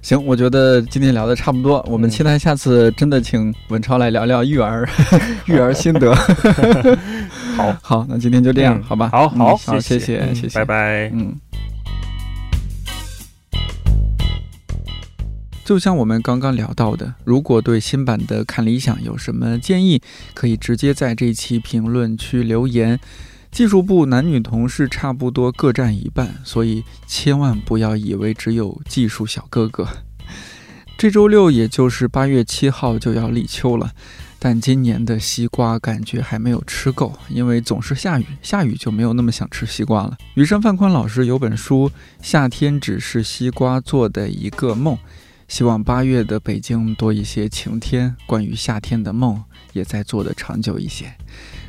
[0.01, 4.85] 行，我觉得今天聊的差不多，我们期待下次真的请文超来聊聊育儿，
[5.47, 6.13] 育儿心得。
[7.55, 9.07] 好 好，那今天就这样，好吧？
[9.07, 11.09] 好好，谢谢谢谢，拜拜。
[11.13, 11.33] 嗯。
[15.63, 20.01] 就像我们刚刚聊到的，如果对新版的看理想有什么建议，
[20.33, 22.99] 可以直接在这期评论区留言。
[23.53, 29.87] 技术部男女同事差不多各占一半，所以千万不要以为只有技术小哥哥。
[30.97, 33.91] 这周六也就是八月七号就要立秋了，
[34.39, 40.17] 但今年的西瓜感觉还没有吃够，因为总是下雨，下雨就没有那么想吃西瓜了。
[40.33, 41.87] 余生范宽老师有本书
[42.23, 44.95] 《夏天只是西瓜做的一个梦》，
[45.47, 49.43] 希望八月的北京多一些晴天，关于夏天的梦
[49.73, 51.13] 也在做的长久一些。